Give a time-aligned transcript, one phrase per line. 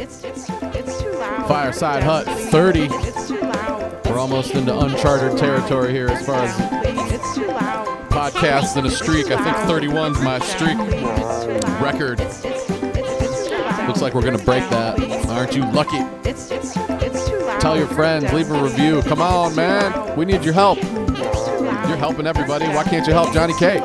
[0.00, 1.46] It's it's it's too loud.
[1.46, 2.88] Fireside Hut 30.
[2.90, 4.06] It's too loud.
[4.06, 7.12] We're almost into uncharted territory here as far as Down, please.
[7.12, 7.86] It's too loud.
[8.08, 9.26] podcasts and a streak.
[9.30, 11.82] I think 31's my streak It's too loud.
[11.82, 12.20] record.
[12.20, 13.88] It's it's it's it's too loud.
[13.88, 14.98] Looks like we're gonna break that.
[15.28, 15.98] Aren't you lucky?
[16.28, 17.60] It's it's it's too loud.
[17.60, 19.02] Tell your friends, leave a review.
[19.02, 20.16] Come on, man.
[20.16, 20.78] We need your help.
[20.80, 21.88] It's too loud.
[21.88, 22.66] You're helping everybody.
[22.68, 23.80] Why can't you help Johnny K?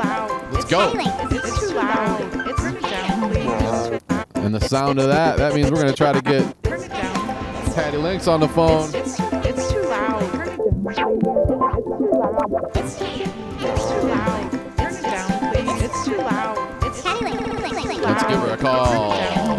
[0.50, 0.94] Let's go.
[4.58, 7.74] The sound of that, that means we're gonna try to get Turn it down.
[7.74, 8.88] Patty Links on the phone.
[8.94, 10.32] It's it's too loud.
[10.32, 11.18] Turn it down.
[12.74, 14.50] It's too loud.
[14.76, 15.82] Turn it down, please.
[15.82, 16.84] It's too loud.
[16.84, 18.02] It's too loud.
[18.02, 19.55] Let's give her a call.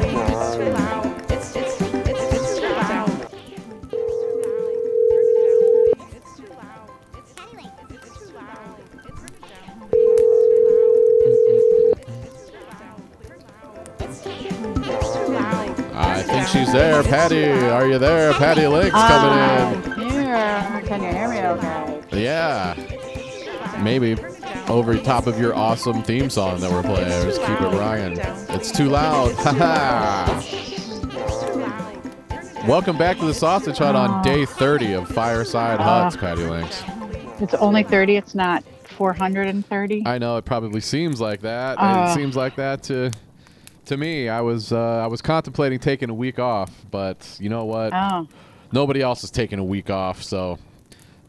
[17.17, 18.31] Patty, are you there?
[18.33, 20.83] Patty Links coming I'm here.
[20.85, 22.03] Can you hear me okay?
[22.11, 22.19] in.
[22.19, 22.75] Yeah.
[23.81, 24.15] Maybe
[24.67, 27.07] over top of your awesome theme song that we're playing.
[27.07, 28.19] Just keep it Ryan.
[28.49, 29.33] It's too loud.
[29.33, 30.27] Haha.
[32.67, 36.83] Welcome back to the Sausage Hut on day 30 of Fireside Huts, Patty Links.
[37.41, 38.17] It's only 30.
[38.17, 40.03] It's not 430.
[40.05, 41.77] I know it probably seems like that.
[41.79, 43.11] it seems like that to
[43.87, 44.29] to me.
[44.29, 47.91] I was uh, I was contemplating taking a week off, but you know what?
[47.93, 48.27] Oh,
[48.71, 50.59] Nobody else is taking a week off, so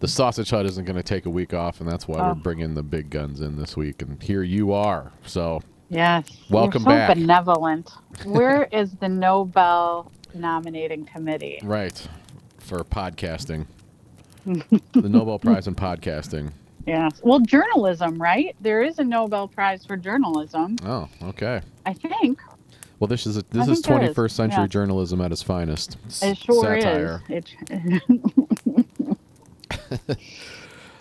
[0.01, 2.29] the Sausage Hut isn't going to take a week off, and that's why Oh.
[2.29, 4.03] we're bringing the big guns in this week.
[4.03, 5.13] And here you are.
[5.25, 6.29] So yes.
[6.51, 7.17] Welcome You're so back.
[7.17, 7.91] benevolent.
[8.25, 11.61] Where is the Nobel nominating committee?
[11.63, 12.07] right
[12.59, 13.67] for podcasting,
[14.45, 16.53] the Nobel Prize in podcasting.
[16.89, 17.21] Yes.
[17.23, 18.57] Well, journalism, right?
[18.61, 21.61] There is a Nobel Prize for journalism, Oh, okay.
[21.87, 22.41] I think.
[22.99, 24.67] Well, this is a, this is think there is, 21st century yeah.
[24.67, 25.97] journalism at its finest.
[26.23, 27.23] It sure Satire.
[27.29, 27.45] is.
[27.71, 28.03] It,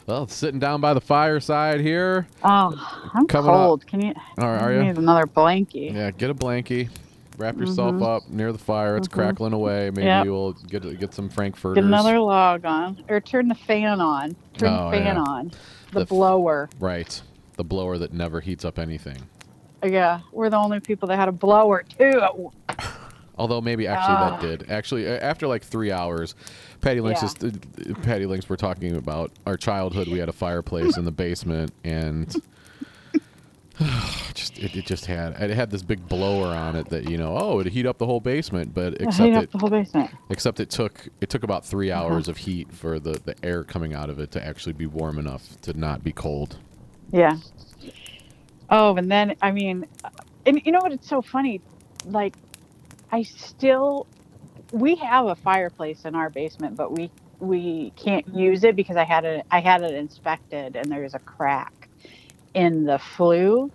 [0.05, 2.27] Well, sitting down by the fireside here.
[2.41, 3.55] oh, I'm Coming up.
[3.57, 3.87] cold.
[3.87, 4.13] Can you?
[4.37, 4.81] Are, are you?
[4.83, 5.93] need another blankie.
[5.93, 6.87] Yeah, get a blankie.
[7.37, 8.03] Wrap yourself Mhm.
[8.15, 8.95] up near the fire.
[8.95, 9.11] It's Mhm.
[9.11, 9.89] crackling away.
[9.93, 10.23] Maybe Yep.
[10.25, 11.75] you'll get get some frankfurters.
[11.75, 14.33] Get another log on, or turn the fan on.
[14.57, 15.23] Turn Oh, the fan yeah.
[15.27, 15.51] on.
[15.91, 16.69] The, The f- blower.
[16.79, 17.21] Right.
[17.55, 19.17] The blower that never heats up anything.
[19.83, 22.51] Yeah, we're the only people that had a blower too.
[23.37, 24.39] Although maybe actually that Ah.
[24.41, 24.71] did.
[24.71, 26.33] Actually, after like three hours,
[26.81, 27.27] Patty Links Yeah.
[27.49, 27.55] is
[27.91, 28.49] uh, Patty Links.
[28.49, 30.07] We're talking about our childhood.
[30.07, 32.35] We had a fireplace in the basement, and
[34.33, 37.37] just it, it just had it had this big blower on it that you know
[37.37, 40.11] oh it'd heat up the whole basement, but except it the whole basement.
[40.29, 42.03] except it took it took about 3 Uh-huh.
[42.03, 45.19] hours of heat for the the air coming out of it to actually be warm
[45.19, 46.59] enough to not be cold.
[47.11, 47.37] Yeah.
[48.69, 49.85] Oh, and then I mean,
[50.45, 50.91] and you know what?
[50.93, 51.61] It's so funny.
[52.05, 52.35] Like,
[53.11, 54.07] I still,
[54.71, 59.05] we have a fireplace in our basement, but we we can't use it because I
[59.05, 61.76] had it I had it inspected and there's a crack
[62.57, 63.71] in the flue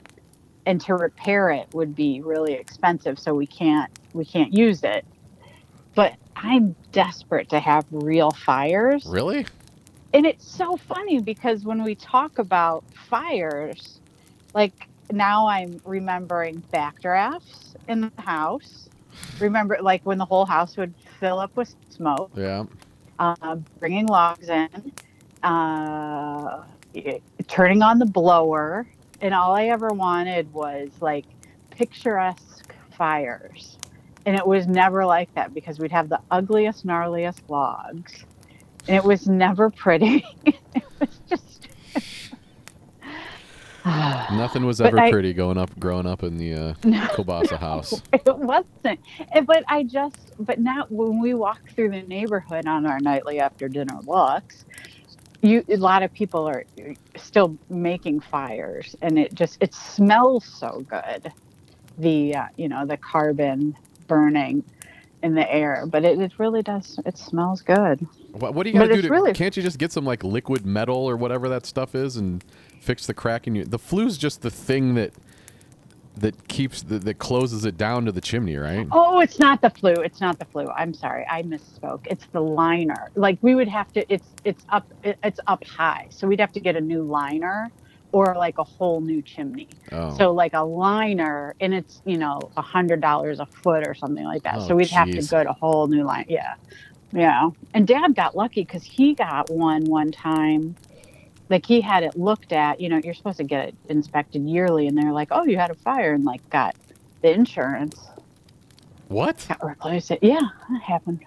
[0.66, 5.04] and to repair it would be really expensive, so we can't we can't use it.
[5.94, 9.46] But I'm desperate to have real fires Really?
[10.12, 14.00] and it's so funny because when we talk about fires
[14.54, 18.88] like now i'm remembering backdrafts in the house
[19.38, 22.64] remember like when the whole house would fill up with smoke Yeah.
[23.18, 24.92] uh, bringing logs in
[25.42, 26.62] uh,
[27.48, 28.86] turning on the blower
[29.20, 31.24] and all i ever wanted was like
[31.70, 33.78] picturesque fires
[34.26, 38.24] and it was never like that because we'd have the ugliest gnarliest logs
[38.88, 41.68] and it was never pretty it was just
[43.84, 47.00] Nothing was ever I- pretty going up, growing up in the uh, No.
[47.00, 48.00] Kielbasa house.
[48.12, 49.00] it wasn't
[49.44, 53.68] but i just but now when we walk through the neighborhood on our nightly after
[53.68, 54.64] dinner walks
[55.42, 56.64] you a lot of people are
[57.16, 61.32] still making fires and it just it smells so good
[61.98, 63.76] the uh, you know the carbon
[64.06, 64.64] burning
[65.22, 68.78] in the air but it, it really does it smells good What, what do you
[68.78, 69.02] got to do?
[69.02, 72.16] To, really- Can't you just get some like liquid metal or whatever that stuff is
[72.16, 72.42] and
[72.80, 73.64] fix the crack in your?
[73.66, 75.12] The flue's just the thing that
[76.16, 78.86] that keeps the, that closes it down to the chimney, right?
[78.92, 79.94] Oh, it's not the flue.
[79.94, 80.68] It's not the flue.
[80.68, 81.26] I'm sorry.
[81.28, 82.06] I misspoke.
[82.10, 83.10] It's the liner.
[83.14, 86.06] Like we would have to it's it's up it's up high.
[86.10, 87.70] So we'd have to get a new liner
[88.12, 89.68] or like a whole new chimney.
[89.90, 93.94] Oh, So like a liner and it's, you know, a hundred dollars a foot or
[93.94, 94.56] something like that.
[94.58, 96.26] Oh, so we'd have to go to a whole new line.
[96.28, 96.54] Yeah.
[97.12, 97.50] Yeah.
[97.74, 100.76] And dad got lucky because he got one one time.
[101.52, 104.86] Like he had it looked at, you know, you're supposed to get it inspected yearly
[104.86, 106.74] and they're like, Oh, you had a fire and like got
[107.20, 108.00] the insurance.
[109.08, 109.46] What?
[109.60, 110.18] Got it.
[110.22, 110.40] Yeah,
[110.70, 111.20] that happened.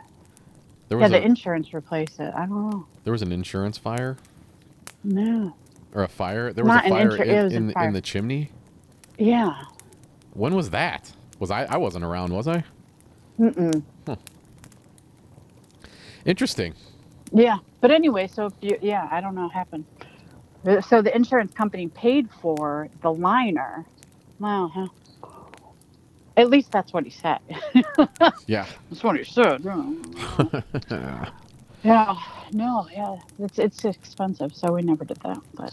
[0.89, 2.33] There Yeah, was the a, insurance replaced it.
[2.33, 2.87] I don't know.
[3.03, 4.17] there was an insurance fire
[5.03, 5.53] No.
[5.93, 6.51] or a fire.
[6.51, 7.87] There was Not a fire insur- in, was a fire.
[7.87, 8.49] in the chimney.
[9.19, 9.61] Yeah.
[10.33, 11.11] When was that?
[11.37, 11.65] Was I?
[11.65, 12.63] I wasn't around, was I?
[13.39, 13.83] Mm-mm.
[16.25, 16.73] Interesting.
[17.31, 17.57] Yeah.
[17.81, 19.85] But anyway, so if you, yeah, I don't know what happened.
[20.87, 23.85] So the insurance company paid for the liner.
[24.41, 24.87] Huh.
[26.37, 27.39] at least that's what he said.
[28.47, 28.65] Yeah.
[28.89, 29.63] that's what he said.
[29.63, 31.29] Yeah.
[31.83, 32.15] Yeah,
[32.51, 35.37] no, yeah, it's it's expensive, so we never did that.
[35.53, 35.71] But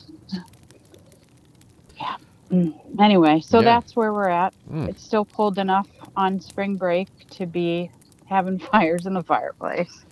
[1.98, 2.16] yeah.
[2.50, 2.74] Mm.
[3.00, 3.64] Anyway, so Yeah.
[3.64, 4.52] that's where we're at.
[4.70, 4.90] Mm.
[4.90, 7.90] It's still cold enough on spring break to be
[8.26, 10.04] having fires in the fireplace.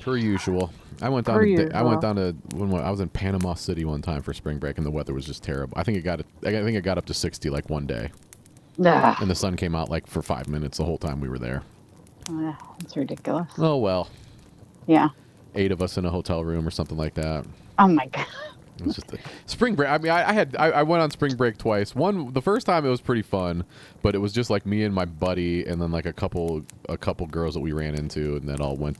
[0.00, 0.72] Per usual.
[1.02, 1.40] I went down.
[1.40, 4.32] To, Da- I went down to when I was in Panama City one time for
[4.34, 5.74] spring break, and the weather was just terrible.
[5.78, 6.20] I think it got.
[6.44, 8.10] I think it got up to sixty like one day,
[8.84, 11.38] Ugh, and the sun came out like for five minutes the whole time we were
[11.38, 11.62] there.
[12.28, 13.50] uh, it's ridiculous.
[13.58, 14.08] Oh well,
[14.86, 15.08] Yeah.
[15.54, 17.44] eight of us in a hotel room or something like that.
[17.78, 18.26] Oh my god.
[18.78, 19.90] It was just a, spring break.
[19.90, 21.94] I mean, I, I had I, I went on spring break twice.
[21.94, 23.64] One the first time it was pretty fun,
[24.02, 26.96] but it was just like me and my buddy, and then like a couple a
[26.96, 28.96] couple girls that we ran into, and that all went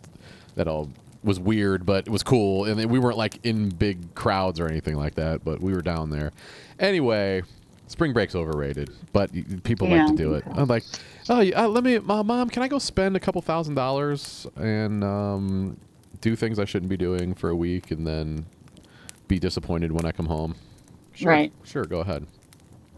[0.57, 0.91] that all
[1.23, 4.97] was weird, but it was cool, and we weren't like in big crowds or anything
[4.97, 6.33] like that, but we were down there.
[6.79, 7.43] Anyway.
[7.89, 9.33] Spring break's overrated, but
[9.65, 10.45] people like to do it.
[10.55, 10.85] I'm like,
[11.29, 14.47] oh, yeah, uh, let me, uh, mom, can I go spend a couple thousand dollars
[14.55, 15.77] and um,
[16.21, 18.47] do things I shouldn't be doing for a week, and then
[19.27, 20.55] be disappointed when I come home.
[21.15, 21.53] Sure, Right.
[21.65, 22.29] Sure, go ahead.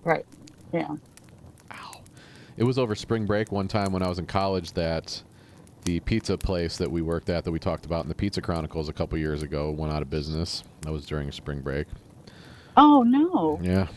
[0.05, 0.27] Right.
[0.75, 0.95] Yeah.
[1.73, 2.01] Ow.
[2.59, 5.23] It was over spring break one time when I was in college that
[5.85, 8.89] the pizza place that we worked at that we talked about in the Pizza Chronicles
[8.89, 10.63] a couple years ago went out of business.
[10.83, 11.87] That was during spring break.
[12.77, 13.59] Oh no.
[13.63, 13.89] Yeah.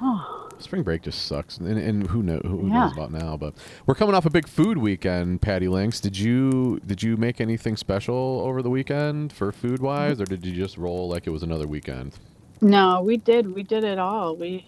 [0.00, 2.84] Oh, Spring break just sucks, and, and who know who Yeah.
[2.84, 3.36] knows about now?
[3.36, 3.54] But
[3.86, 6.00] we're coming off a big food weekend, Patty Links.
[6.00, 10.44] Did you did you make anything special over the weekend for food wise, or did
[10.44, 12.18] you just roll like it was another weekend?
[12.62, 13.54] no, we did.
[13.54, 14.34] We did it all.
[14.36, 14.66] We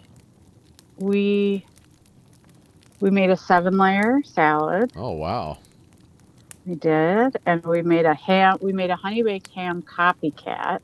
[0.99, 1.65] we
[3.01, 4.93] we made a seven layer salad.
[4.97, 5.59] Oh wow,
[6.67, 8.59] We did, and we made a ham.
[8.61, 10.81] We made a honey baked ham copycat.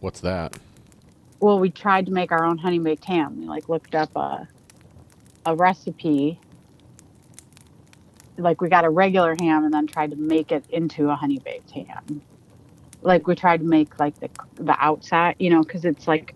[0.00, 0.56] what's that?
[1.40, 3.40] Well, we tried to make our own honey baked ham.
[3.40, 4.48] We like looked up a
[5.44, 6.40] a recipe.
[8.38, 11.38] Like we got a regular ham and then tried to make it into a honey
[11.38, 12.22] baked ham.
[13.02, 16.34] Like we tried to make like the the outside, you know, because it's like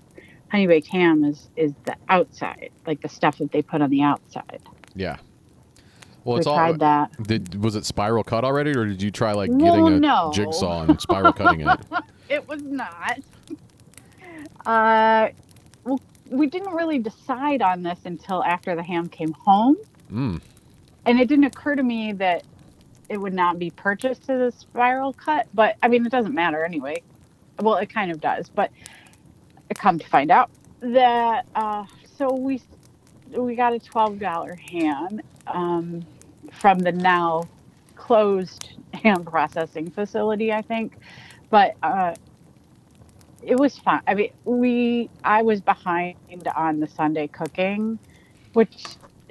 [0.50, 4.02] honey baked ham is is the outside, like the stuff that they put on the
[4.02, 4.60] outside.
[4.94, 5.16] Yeah.
[6.24, 6.56] Well, it's all.
[6.56, 7.22] tried that.
[7.22, 10.30] Did was it spiral cut already, or did you try like Well, getting a no.
[10.34, 11.80] jigsaw and spiral cutting it?
[12.28, 13.18] It was not.
[14.66, 15.28] Uh,
[15.84, 19.76] well, we didn't really decide on this until after the ham came home,
[20.12, 20.40] Mm.
[21.06, 22.44] and it didn't occur to me that
[23.08, 25.48] it would not be purchased as a spiral cut.
[25.54, 27.02] But I mean, it doesn't matter anyway.
[27.58, 28.70] Well, it kind of does, but
[29.70, 30.50] I come to find out
[30.80, 31.84] that uh,
[32.16, 32.60] so we
[33.36, 36.04] we got a twelve dollar ham um,
[36.52, 37.48] from the now
[37.96, 40.96] closed ham processing facility, I think.
[41.50, 42.14] But uh,
[43.42, 44.00] it was fun.
[44.06, 46.16] I mean, we I was behind
[46.56, 47.98] on the Sunday cooking,
[48.52, 48.84] which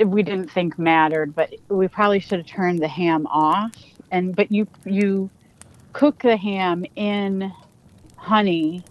[0.03, 3.73] we didn't think mattered, but we probably should have turned the ham off.
[4.11, 5.29] And but you you
[5.94, 7.51] cook the ham in
[8.15, 8.83] honey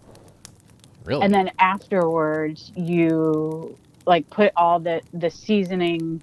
[1.05, 1.23] Really?
[1.23, 3.77] and then afterwards you
[4.09, 6.23] like put all the the seasoning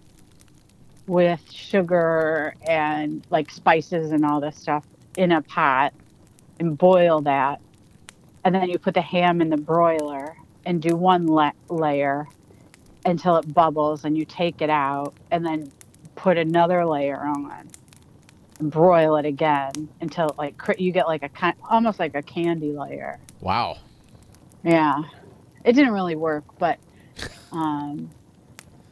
[1.07, 4.83] with sugar and like spices and all this stuff
[5.15, 5.93] in a pot
[6.59, 7.61] and boil that.
[8.43, 12.27] And then you put the ham in the broiler and do one la- layer
[13.05, 15.71] until it bubbles and you take it out and then
[16.15, 17.69] put another layer on
[18.59, 22.15] and broil it again until it like cr- you get like a kind almost like
[22.15, 23.19] a candy layer.
[23.41, 23.77] Wow.
[24.63, 25.03] yeah,
[25.63, 26.79] it didn't really work, but
[27.51, 28.09] um,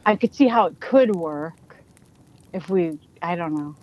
[0.06, 1.54] I could see how it could work
[2.52, 3.74] if we, I don't know,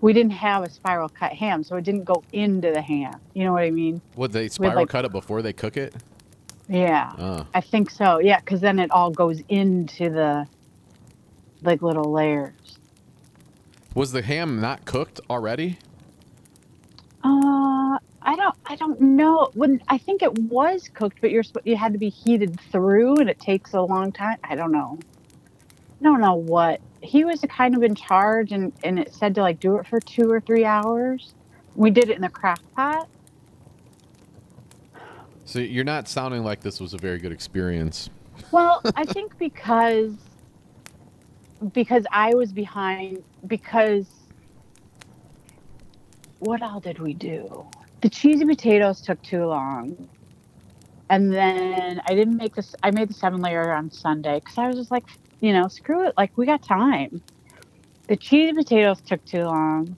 [0.00, 3.20] we didn't have a spiral cut ham, so it didn't go into the ham.
[3.34, 4.00] You know what I mean?
[4.16, 5.94] Would they spiral like- cut it before they cook it?
[6.68, 8.18] Yeah, Uh, I think so.
[8.20, 10.46] Yeah, because then it all goes into the
[11.62, 12.78] like little layers.
[13.94, 15.78] was the ham not cooked already?
[17.22, 17.30] Uh,
[18.24, 19.50] I don't, I don't know.
[19.52, 23.28] When I think it was cooked, but you're you had to be heated through, and
[23.28, 24.38] it takes a long time.
[24.42, 24.98] I don't know.
[26.00, 29.42] I don't know what he was kind of in charge, and and it said to
[29.42, 31.34] like do it for two or three hours.
[31.74, 33.08] We did it in the crock pot.
[35.44, 38.08] So you're not sounding like this was a very good experience.
[38.50, 40.14] Well, I think because
[41.72, 44.06] because I was behind because
[46.38, 47.66] what all did we do?
[48.04, 50.10] The cheesy potatoes took too long.
[51.08, 54.66] And then I didn't make this I made the seven layer on Sunday cuz I
[54.66, 55.04] was just like,
[55.40, 57.22] you know, screw it, like we got time.
[58.08, 59.96] The cheesy potatoes took too long.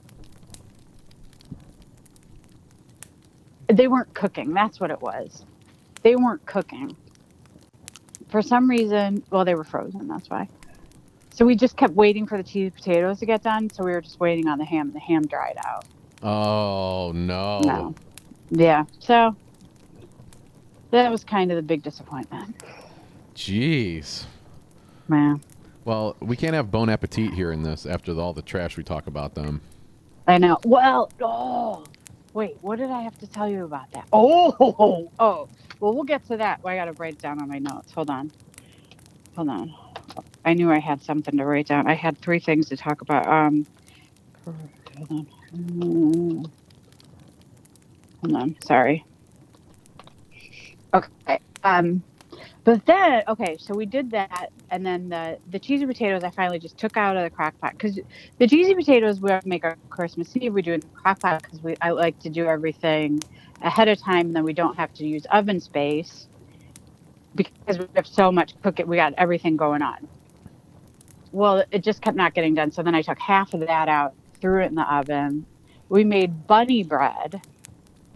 [3.66, 4.54] They weren't cooking.
[4.54, 5.44] That's what it was.
[6.02, 6.96] They weren't cooking.
[8.28, 10.06] For some reason, well, they were frozen.
[10.06, 10.48] That's why.
[11.30, 13.68] So we just kept waiting for the cheesy potatoes to get done.
[13.68, 14.92] So we were just waiting on the ham.
[14.92, 15.86] The ham dried out.
[16.22, 17.60] Oh no.
[17.60, 17.94] No.
[18.50, 18.84] Yeah.
[18.98, 19.36] So
[20.90, 22.56] that was kind of the big disappointment.
[23.34, 24.24] Jeez.
[25.08, 25.40] Man.
[25.84, 29.06] Well, we can't have bon appetit here in this after all the trash we talk
[29.06, 29.60] about them.
[30.26, 30.58] I know.
[30.64, 31.84] Well, oh,
[32.32, 32.56] wait.
[32.60, 34.06] What did I have to tell you about that?
[34.12, 35.48] Oh, oh.
[35.78, 36.62] Well, we'll get to that.
[36.62, 37.92] Well, I got to write it down on my notes.
[37.92, 38.32] Hold on.
[39.36, 39.74] Hold on.
[40.44, 41.86] I knew I had something to write down.
[41.86, 43.26] I had three things to talk about.
[43.28, 43.66] Um,
[44.44, 45.26] hold on.
[48.22, 48.56] Hold on.
[48.62, 49.04] Sorry.
[50.94, 51.40] Okay.
[51.64, 52.02] Um,
[52.64, 56.58] but then, okay, so we did that, and then the the cheesy potatoes I finally
[56.58, 58.00] just took out of the crock pot because
[58.38, 60.52] the cheesy potatoes we make our Christmas Eve.
[60.52, 63.22] We do in the crock pot because we I like to do everything
[63.62, 66.26] ahead of time, and then we don't have to use oven space
[67.36, 68.88] because we have so much cooking.
[68.88, 70.08] We got everything going on.
[71.30, 72.72] Well, it just kept not getting done.
[72.72, 75.46] So then I took half of that out, threw it in the oven.
[75.88, 77.40] We made bunny bread,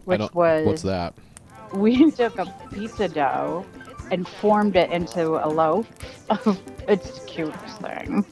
[0.05, 1.15] which was What's that?
[1.73, 3.65] we took a pizza dough
[4.11, 5.87] and formed it into a loaf.
[6.89, 8.25] it's the cutest thing.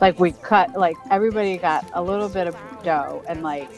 [0.00, 3.68] Like we cut, like everybody got a little bit of dough, and like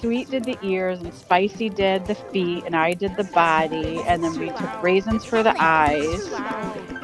[0.00, 4.22] Sweet did the ears, and Spicy did the feet, and I did the body, and
[4.22, 6.32] then we took raisins for the eyes.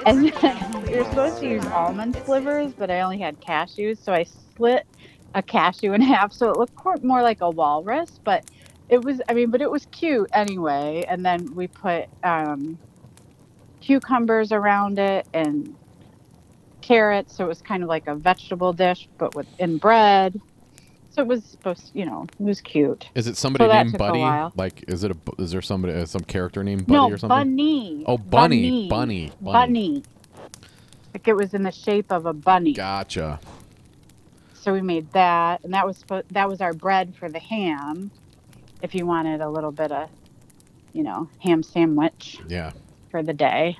[0.07, 4.23] And then you're supposed to use almond slivers, but I only had cashews, so I
[4.23, 4.87] split
[5.35, 8.45] a cashew in half, so it looked more like a walrus, but
[8.89, 12.79] it was i mean but it was cute anyway and then we put um
[13.81, 15.75] cucumbers around it and
[16.81, 20.39] carrots so it was kind of like a vegetable dish but with in bread
[21.11, 24.51] so it was supposed you know it was cute Is it somebody that named Buddy?
[24.57, 25.17] Like, is it a?
[25.39, 25.95] Is there somebody?
[25.95, 27.29] Uh, some character named Buddy no or something?
[27.29, 29.53] bunny Oh, bunny, bunny, bunny.
[29.53, 30.03] bunny
[31.15, 33.39] like it was in the shape of a bunny Gotcha.
[34.65, 38.11] So we made that and that was that was our bread for the ham
[38.83, 40.09] if you wanted a little bit of
[40.95, 42.73] you know ham sandwich Yeah.
[43.11, 43.77] for the day.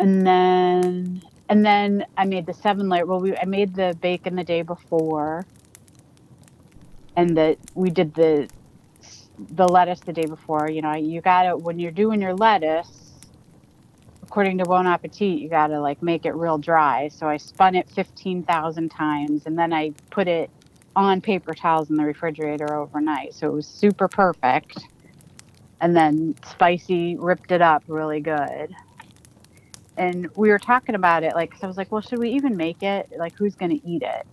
[0.00, 3.06] And then and then I made the seven layer.
[3.06, 5.46] Well, we I made the bacon the day before,
[7.14, 8.48] and that we did the
[9.38, 10.68] the lettuce the day before.
[10.68, 13.05] You know, you gotta when you're doing your lettuce.
[14.26, 17.08] According to Bon Appetit, you gotta like make it real dry.
[17.08, 20.50] So I spun it fifteen thousand times, and then I put it
[20.94, 23.34] on paper towels in the refrigerator overnight.
[23.34, 24.78] So it was super perfect
[25.80, 28.74] and then spicy ripped it up really good
[29.96, 32.56] and we were talking about it like 'cause i was like well should we even
[32.56, 34.26] make it like who's going to eat it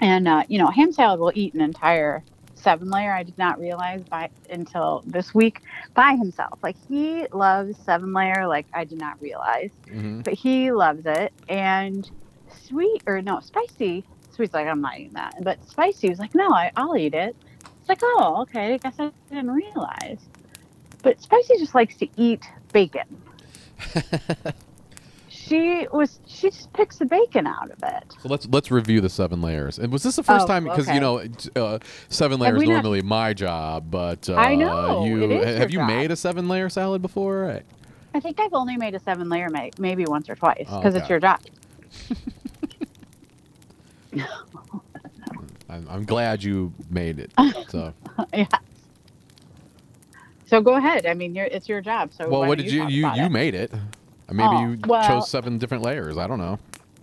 [0.00, 2.22] and uh, you know ham salad will eat an entire
[2.60, 5.62] seven layer i did not realize by until this week
[5.94, 6.58] by himself.
[6.62, 9.70] Like he loves seven layer like i did not realize.
[9.88, 11.32] Hmm but he loves it.
[11.48, 12.10] And
[12.62, 15.34] sweet or no spicy sweet's like i'm not eating that.
[15.42, 17.36] But spicy was like no I, i'll eat it.
[17.80, 20.18] It's like oh okay i guess i didn't realize.
[21.02, 23.22] But spicy just likes to eat bacon
[25.50, 29.08] she was she just picks the bacon out of it So let's let's review the
[29.10, 29.78] seven layers.
[29.78, 30.64] And was this the first Oh, time?
[30.64, 30.94] Because okay.
[30.94, 31.22] you know,
[31.56, 31.78] uh,
[32.08, 35.50] seven layers we not- normally my job, but uh, I know, you it is ha-
[35.50, 35.88] your have you job.
[35.88, 37.50] made a seven layer salad before?
[37.50, 37.62] I-
[38.12, 40.94] i think i've only made a seven layer ma- maybe once or twice Oh, because
[40.96, 41.40] it's your job
[45.68, 47.32] I'm, I'm glad you made it.
[47.68, 47.92] So,
[48.34, 48.46] yeah
[50.46, 53.08] so go ahead i mean it's your job so well, what did you talk you
[53.14, 53.70] you made it?
[54.30, 56.16] Uh, Maybe Oh, you well- chose seven different layers.
[56.16, 56.58] I don't know.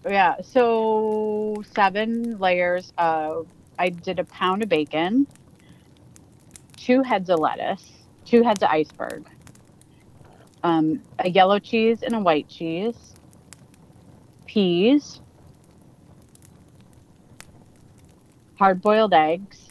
[0.09, 5.27] Yeah, so seven layers of I did a pound of bacon,
[6.77, 7.91] two heads of lettuce,
[8.25, 9.25] two heads of iceberg,
[10.63, 12.95] um, a yellow cheese and a white cheese,
[14.45, 15.19] peas,
[18.57, 19.67] hard boiled eggs,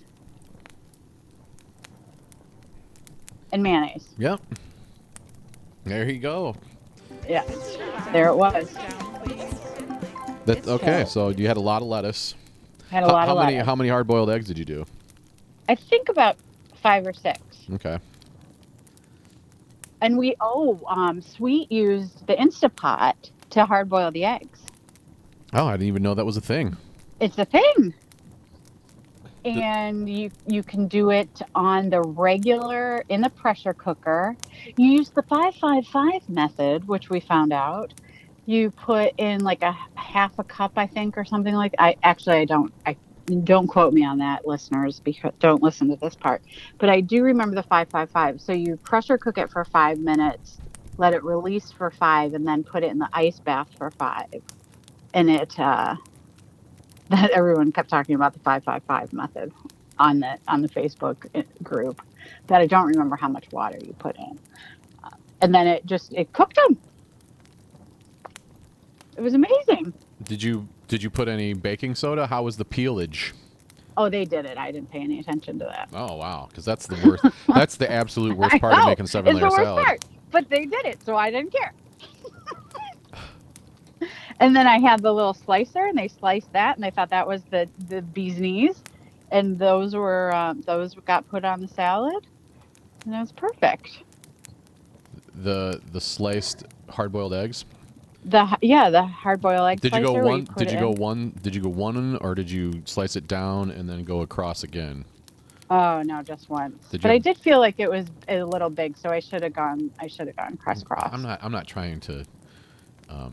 [3.53, 4.09] and mayonnaise.
[4.19, 4.41] Yep.
[5.85, 6.55] There you go.
[7.29, 7.43] Yeah,
[8.13, 8.75] there it was.
[10.45, 11.05] That's okay.
[11.07, 12.35] So you had a lot of lettuce.
[12.91, 13.67] Had a How- lot how of many lettuce.
[13.67, 14.87] how many hard boiled eggs did you do?
[15.69, 16.37] I think about
[16.83, 17.41] five or six.
[17.75, 17.99] Okay.
[20.01, 23.15] And we oh, um, Sweet used the Instapot
[23.51, 24.61] to hard boil the eggs.
[25.53, 26.77] Oh, I didn't even know that was a thing.
[27.19, 27.95] It's a thing.
[29.47, 34.37] And you you can do it on the regular in the pressure cooker.
[34.77, 37.95] You use the 555 method, which we found out.
[38.45, 41.75] You put in like a half a cup, I think, or something like.
[41.79, 42.97] I actually I don't I
[43.45, 46.43] don't quote me on that, listeners, because don't listen to this part.
[46.79, 48.41] But I do remember the 555.
[48.41, 50.59] So you pressure cook it for five minutes,
[50.97, 54.43] let it release for five, and then put it in the ice bath for five.
[55.15, 55.97] And it uh,
[57.11, 59.53] that everyone kept talking about the 555 method
[59.99, 62.03] on the on the Facebook uh, group
[62.49, 64.39] that I don't remember how much water you put in.
[65.05, 65.11] Uh,
[65.41, 66.79] and then it just it cooked them.
[69.17, 69.95] It was amazing.
[70.25, 72.27] Did you did you put any baking soda?
[72.27, 73.35] How was the peelage?
[73.97, 74.59] Oh, they did it.
[74.59, 75.89] I didn't pay any attention to that.
[75.93, 77.25] Oh wow, because that's the worst.
[77.55, 79.85] that's the absolute worst part of making seven layer worst salad.
[79.85, 80.05] part.
[80.33, 81.73] But they did it, so I didn't care.
[84.41, 87.27] And then I had the little slicer, and they sliced that, and they thought that
[87.27, 88.83] was the the bee's knees,
[89.31, 92.27] and those were um, those got put on the salad,
[93.05, 94.03] and it was perfect.
[95.35, 97.65] The the sliced hard boiled eggs.
[98.25, 99.81] The yeah, the hard boiled egg.
[99.81, 100.47] Did you go one?
[100.47, 100.99] put Did you go in.
[101.01, 101.39] one?
[101.43, 105.05] Did you go one, or did you slice it down and then go across again?
[105.71, 106.89] Oh no, just once.
[106.91, 109.43] Did but you- I did feel like it was a little big, so I should
[109.43, 109.91] have gone.
[109.99, 111.11] I should have gone crisscross.
[111.13, 111.39] I'm not.
[111.43, 112.25] I'm not trying to
[113.09, 113.33] um,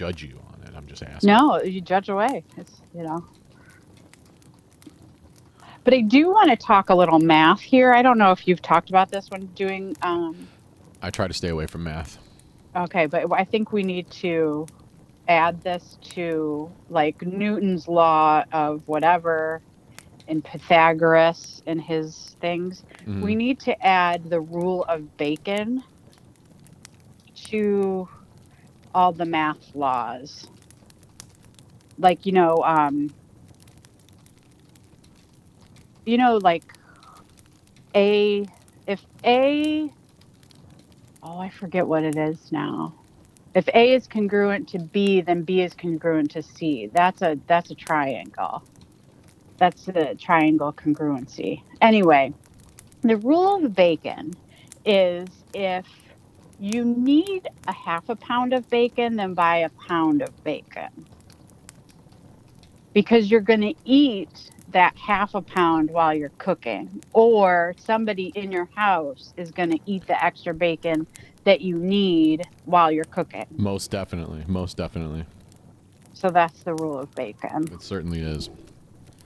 [0.00, 0.74] judge you on it.
[0.74, 1.28] I'm just asking.
[1.28, 2.42] No, you judge away.
[2.56, 3.22] It's you know.
[5.84, 7.92] But I do want to talk a little math here.
[7.92, 9.94] I don't know if you've talked about this when doing.
[10.00, 10.48] Um,
[11.02, 12.18] I try to stay away from math.
[12.74, 14.66] okay, but I think we need to
[15.28, 19.60] add this to like Newton's law of whatever,
[20.28, 22.84] and Pythagoras and his things.
[23.06, 23.20] Mhm.
[23.20, 25.82] We need to add the rule of Bacon
[27.48, 28.08] to
[28.94, 30.48] all the math laws.
[31.98, 33.12] Like, you know, um,
[36.04, 36.64] you know, like
[37.94, 38.46] A,
[38.86, 39.92] if A,
[41.22, 42.94] oh, I forget what it is now.
[43.54, 46.88] If A is congruent to B, then B is congruent to C.
[46.92, 48.62] That's a that's a triangle.
[49.58, 51.62] That's the triangle congruency.
[51.80, 52.32] Anyway,
[53.02, 54.32] the rule of bacon
[54.84, 55.86] is if
[56.60, 60.88] you need a half a pound of bacon, then buy a pound of bacon.
[62.92, 68.52] Because you're going to eat that half a pound while you're cooking, or somebody in
[68.52, 71.06] your house is going to eat the extra bacon
[71.44, 73.46] that you need while you're cooking.
[73.56, 74.44] Most definitely.
[74.46, 75.24] Most definitely.
[76.12, 77.68] So that's the rule of bacon.
[77.72, 78.50] It certainly is.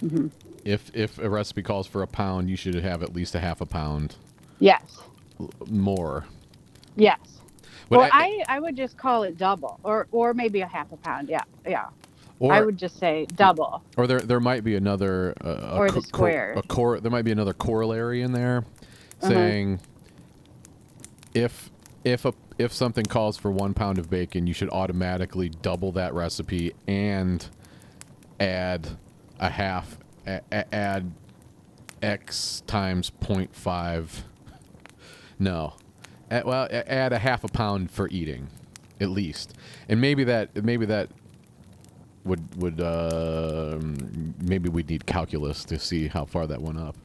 [0.00, 0.28] hmm
[0.64, 3.60] If if a recipe calls for a pound, you should have at least a half
[3.60, 4.16] a pound
[4.60, 5.00] Yes.
[5.68, 6.24] more.
[6.96, 7.18] Yes.
[7.88, 10.90] But well, I- I, I would just call it double, or or maybe a half
[10.92, 11.28] a pound.
[11.28, 11.86] Yeah, yeah.
[12.38, 13.82] or I would just say double.
[13.96, 16.54] or there there might be another uh, a Or the co- co- square.
[16.56, 18.58] a cor- there might be another corollary in there
[19.22, 19.28] Uh-huh.
[19.28, 19.80] saying
[21.34, 21.70] if
[22.04, 26.14] if a if something calls for one pound of bacon, you should automatically double that
[26.14, 27.48] recipe and
[28.40, 28.96] add
[29.40, 31.12] a half a, a- add
[32.02, 34.22] x times 0.5
[35.38, 35.74] no
[36.42, 38.48] Well add a half a pound for eating
[39.00, 39.54] at least
[39.88, 41.10] and maybe that maybe that
[42.24, 43.78] would would uh,
[44.40, 46.96] maybe we need calculus to see how far that went up.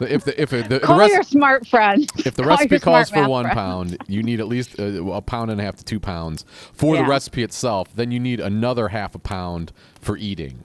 [0.00, 2.10] if the if it, the, the rest, your smart friend.
[2.26, 3.56] if the Call recipe calls for one friend.
[3.56, 6.96] pound, you need at least a, a pound and a half to two pounds for
[6.96, 7.94] the recipe itself.
[7.94, 10.64] Then you need another half a pound for eating,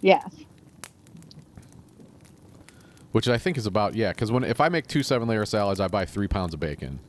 [0.00, 0.24] Yes.
[3.12, 4.10] which I think is about yeah.
[4.10, 7.00] Because when if I make two seven layer salads, I buy three pounds of bacon.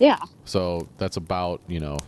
[0.00, 0.18] Yeah.
[0.44, 1.98] So that's about, you know,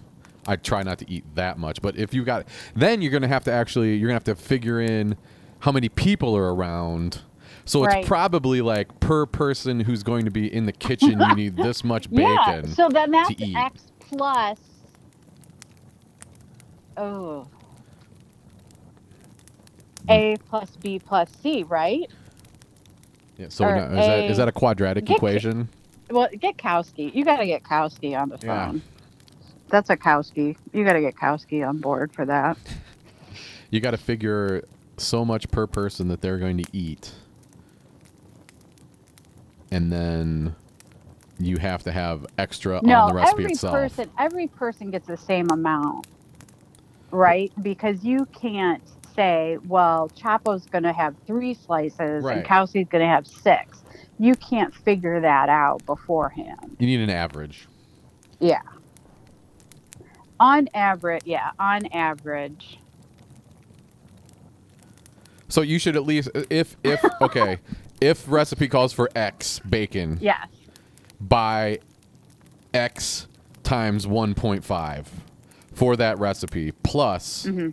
[0.47, 1.81] I try not to eat that much.
[1.83, 4.37] But if you got, then you're going to have to actually, you're going to have
[4.37, 5.17] to figure in
[5.61, 7.21] how many people are around.
[7.65, 11.57] So it's probably like per person who's going to be in the kitchen, you need
[11.57, 12.37] this much Yeah.
[12.47, 12.71] bacon.
[12.73, 13.55] So then that's eat.
[13.55, 14.59] X plus.
[16.97, 17.47] Oh.
[20.09, 20.49] A hmm.
[20.49, 22.11] plus B plus C, right?
[23.37, 25.69] Yeah, so now, is, that, is that a quadratic equation?
[26.13, 27.15] Well, get Kowski.
[27.15, 28.77] You got to get Kowski on the phone.
[28.77, 28.81] Yeah.
[29.69, 30.57] That's a Kowski.
[30.73, 32.59] You got to get Kowski on board for that.
[33.71, 34.65] You got to figure
[34.99, 37.13] so much per person that they're going to eat.
[39.71, 40.55] And then
[41.39, 43.75] you have to have extra no, on the recipe every itself.
[43.75, 46.07] person every person gets the same amount,
[47.11, 47.51] right?
[47.63, 48.83] Because you can't
[49.17, 52.39] say, well, Chapo's going to have three slices Right.
[52.39, 53.82] and Kowski's going to have six.
[54.23, 56.77] You can't figure that out beforehand.
[56.79, 57.67] You need an average.
[58.39, 58.61] Yeah.
[60.39, 62.79] On average, yeah, on average,
[65.49, 67.59] So you should at least if if okay,
[68.01, 70.47] if recipe calls for X bacon, Yes.
[71.21, 71.81] buy
[72.73, 73.27] X
[73.65, 75.07] times 1.5
[75.75, 77.71] for that recipe plus Mm-hmm.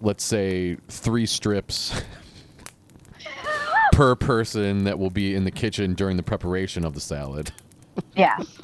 [0.00, 2.02] let's say 3 strips
[3.96, 7.50] per person that will be in the kitchen during the preparation of the salad.
[8.14, 8.58] Yes.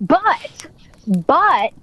[0.00, 0.66] but,
[1.06, 1.74] but,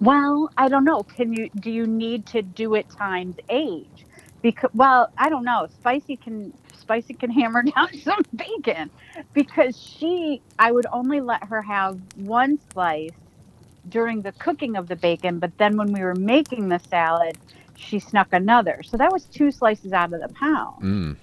[0.00, 1.02] well, I don't know.
[1.02, 4.04] Can you, do you need to do it times age?
[4.42, 5.66] Because, well, I don't know.
[5.80, 8.90] Spicy can, Spicy can hammer down some bacon
[9.32, 13.12] because she, I would only let her have one slice
[13.88, 17.38] during the cooking of the bacon, but then when we were making the salad,
[17.76, 18.82] she snuck another.
[18.84, 20.82] So that was two slices out of the pound.
[20.82, 21.16] Mm.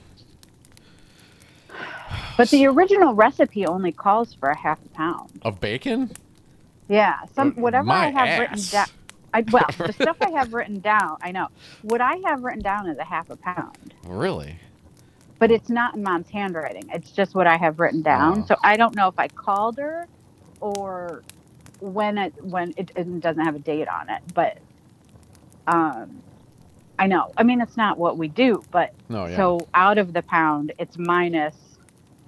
[2.38, 5.40] But the original recipe only calls for a half a pound.
[5.44, 6.12] Of bacon?
[6.88, 8.88] Yeah, some whatever my I have written down.
[9.34, 11.48] I, well, the stuff I have written down, I know.
[11.84, 14.58] What I have written down is a half a pound, Really?
[15.40, 16.90] but it's not in mom's handwriting.
[16.94, 18.42] It's just what I have written down.
[18.42, 18.46] Oh.
[18.46, 20.08] So I don't know if I called her
[20.60, 21.24] or
[21.80, 24.22] when it when it, it doesn't have a date on it.
[24.34, 24.58] But
[25.68, 26.22] um,
[27.02, 27.32] I know.
[27.36, 29.36] I mean, it's not what we do, but No, yeah.
[29.36, 31.56] so out of the pound, it's minus.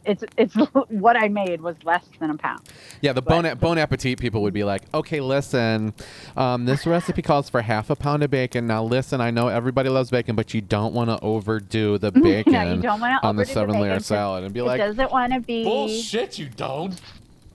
[0.04, 0.56] It's it's
[0.90, 2.62] what I made was less than a pound.
[3.02, 5.94] Yeah, the bon, bon appetit people would be like, okay, listen,
[6.36, 8.66] um, this recipe calls for half a pound of bacon.
[8.66, 12.52] Now, listen, I know everybody loves bacon, but you don't want to overdo the bacon
[12.54, 15.64] Yeah, you don't on the seven layer salad and be like, doesn't want to be
[15.66, 17.00] bullshit, you don't.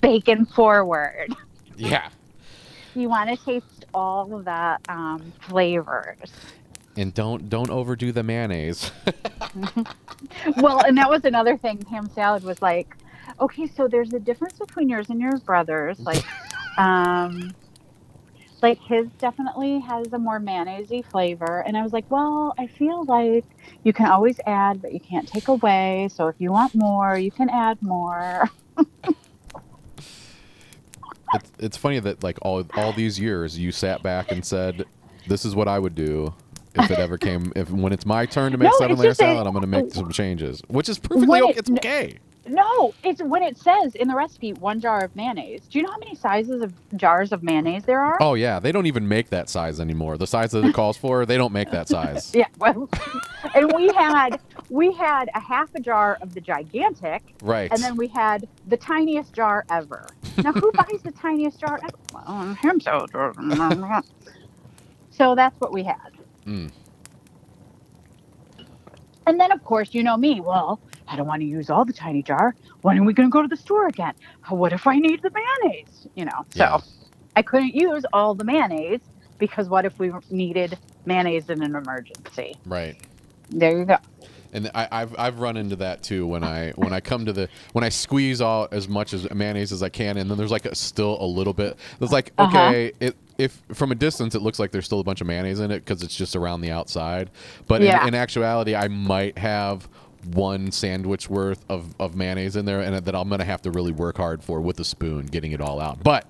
[0.00, 1.34] bacon forward.
[1.76, 2.10] Yeah.
[2.94, 6.32] You want to taste all of the um, flavors.
[6.98, 8.90] And don't don't overdo the mayonnaise.
[10.56, 11.86] well, and that was another thing.
[11.88, 12.96] Ham salad was like,
[13.38, 16.00] okay, so there's a difference between yours and your brother's.
[16.00, 16.24] Like,
[16.76, 17.54] um,
[18.62, 21.60] like his definitely has a more mayonnaisey flavor.
[21.60, 23.44] And I was like, well, I feel like
[23.84, 26.08] you can always add, but you can't take away.
[26.12, 28.50] So if you want more, you can add more.
[31.32, 34.84] it's, it's funny that like all all these years you sat back and said,
[35.28, 36.34] "This is what I would do
[36.74, 37.52] if it ever came.
[37.56, 39.92] If when it's my turn to make No, seven layer salad, I'm going to make
[39.92, 41.50] some changes, which is perfectly okay.
[41.50, 42.18] it- It's okay.
[42.50, 45.66] No, it's when it says in the recipe one jar of mayonnaise.
[45.68, 48.16] Do you know how many sizes of jars of mayonnaise there are?
[48.22, 50.16] Oh yeah, they don't even make that size anymore.
[50.16, 52.34] The size that it calls for, they don't make that size.
[52.34, 52.88] Yeah, well,
[53.54, 57.70] and we had we had a half a jar of the gigantic, Right.
[57.70, 60.06] and then we had the tiniest jar ever.
[60.42, 61.98] Now, who buys the tiniest jar ever?
[62.14, 63.04] Well, him so.
[65.10, 66.12] So that's what we had.
[66.48, 66.72] Mm.
[69.26, 70.40] And then, of course, you know me.
[70.40, 72.54] Well, I don't want to use all the tiny jar.
[72.82, 74.14] When are we going to go to the store again?
[74.48, 76.08] What if I need the mayonnaise?
[76.14, 76.80] You know, so Yeah.
[77.36, 79.00] I couldn't use all the mayonnaise
[79.38, 82.56] because what if we needed mayonnaise in an emergency?
[82.64, 82.96] Right.
[83.50, 83.98] There you go.
[84.52, 87.50] And I, I've I've run into that too when I when I come to the
[87.72, 90.64] when I squeeze out as much as mayonnaise as I can, and then there's like
[90.64, 91.76] a, still a little bit.
[92.00, 92.58] It's like Uh-huh.
[92.68, 95.60] okay, it if from a distance it looks like there's still a bunch of mayonnaise
[95.60, 97.30] in it because it's just around the outside,
[97.66, 98.02] but Yeah.
[98.02, 99.88] in, in actuality I might have
[100.34, 103.92] one sandwich worth of, of mayonnaise in there, and that I'm gonna have to really
[103.92, 106.02] work hard for with a spoon getting it all out.
[106.02, 106.26] But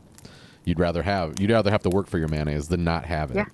[0.65, 3.37] you'd rather have you'd rather have to work for your mayonnaise than not have it.
[3.39, 3.47] Yeah.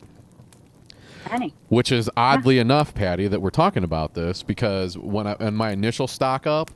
[1.24, 1.54] Penny.
[1.68, 5.70] Which is oddly enough, Patty, that we're talking about this because when I in my
[5.70, 6.70] initial stock up,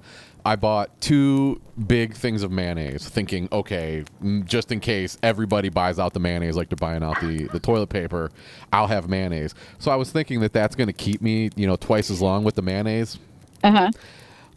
[0.45, 4.05] I bought two big things of mayonnaise, thinking, okay,
[4.45, 7.89] just in case everybody buys out the mayonnaise like they're buying out the, the toilet
[7.89, 8.31] paper,
[8.73, 9.55] I'll have mayonnaise.
[9.79, 12.45] So I was thinking that that's going to keep me, you know, twice as long
[12.45, 13.19] with the mayonnaise.
[13.63, 13.91] Uh huh.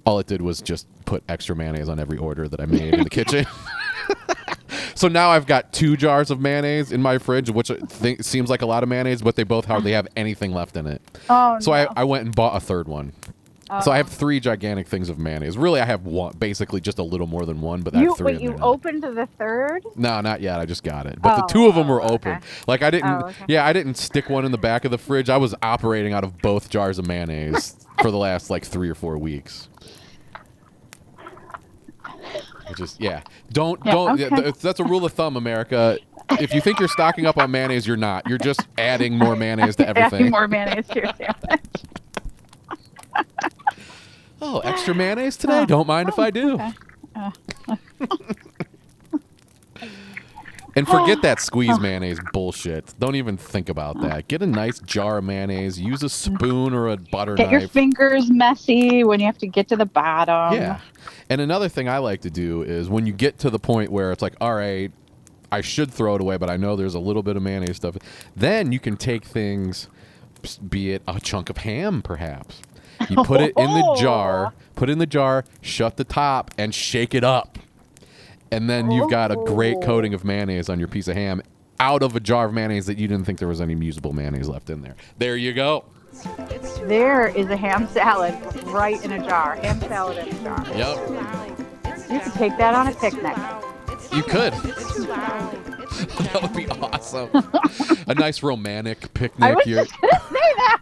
[0.05, 3.03] All it did was just put extra mayonnaise on every order that I made in
[3.03, 3.45] the kitchen.
[4.95, 7.71] so now I've got two jars of mayonnaise in my fridge, which
[8.21, 11.01] seems like a lot of mayonnaise, but they both hardly have anything left in it.
[11.29, 11.77] Oh, So no.
[11.77, 13.13] I, I went and bought a third one.
[13.79, 15.57] So I um, have three gigantic things of mayonnaise.
[15.57, 18.33] Really, I have one, basically just a little more than one, but I you three
[18.33, 18.41] wait.
[18.41, 18.63] You now.
[18.63, 19.85] opened the third.
[19.95, 20.59] No, not yet.
[20.59, 21.21] I just got it.
[21.21, 22.33] But the two of them oh, were oh, open.
[22.33, 22.45] okay.
[22.67, 23.09] Like I didn't.
[23.09, 23.45] Oh, okay.
[23.47, 25.29] Yeah, I didn't stick one in the back of the fridge.
[25.29, 28.95] I was operating out of both jars of mayonnaise for the last like three or
[28.95, 29.69] four weeks.
[32.03, 33.21] I just yeah.
[33.53, 34.21] Don't Yeah, don't.
[34.21, 34.35] okay.
[34.43, 35.97] th- that's a rule of thumb, America.
[36.31, 38.27] If you think you're stocking up on mayonnaise, you're not.
[38.27, 40.31] You're just adding more mayonnaise to Adding everything.
[40.31, 41.83] more mayonnaise to your sandwich.
[44.41, 45.59] Oh, extra mayonnaise today?
[45.59, 45.65] Oh.
[45.65, 46.57] Don't mind if oh, I do.
[47.15, 47.33] Oh,
[47.69, 48.07] okay.
[50.75, 51.41] And forget that oh.
[51.41, 52.93] squeeze mayonnaise bullshit.
[52.97, 54.27] Don't even think about that.
[54.27, 55.79] Get a nice jar of mayonnaise.
[55.79, 57.49] Use a spoon or a butter knife.
[57.49, 60.53] Get your fingers messy when you have to get to the bottom.
[60.53, 60.79] yeah.
[61.29, 64.11] And another thing I like to do is when you get to the point where
[64.11, 64.91] it's like, all right,
[65.51, 67.97] I should throw it away, but I know there's a little bit of mayonnaise stuff.
[68.35, 69.89] Then you can take things,
[70.69, 72.61] be it a chunk of ham, perhaps.
[73.09, 74.61] You put it in the jar, oh.
[74.75, 77.57] put it in the jar, shut the top, and shake it up.
[78.51, 79.81] And then you've got a great Oh.
[79.85, 81.41] coating of mayonnaise on your piece of ham
[81.79, 84.47] out of a jar of mayonnaise that you didn't think there was any usable mayonnaise
[84.49, 84.95] left in there.
[85.17, 85.85] There you go.
[86.83, 88.35] There is a ham salad
[88.65, 89.55] right in a jar.
[89.55, 90.65] Ham salad in a jar.
[90.75, 92.09] Yep.
[92.11, 93.35] You could take that on a picnic.
[94.13, 94.53] You could.
[94.65, 95.57] It's too loud.
[95.79, 97.29] It's too That would be awesome.
[98.07, 99.55] a nice romantic I picnic.
[99.55, 100.81] was You're, just gonna say that.